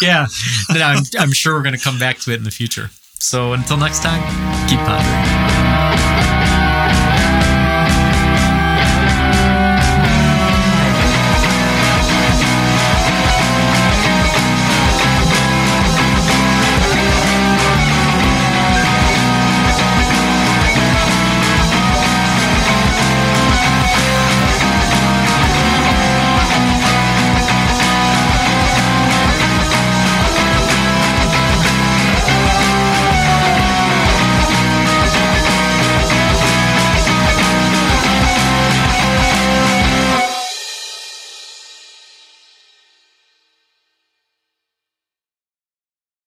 [0.70, 0.86] yeah.
[0.86, 2.90] I'm, I'm sure we're going to come back to it in the future.
[3.18, 4.22] So until next time,
[4.68, 5.63] keep pondering.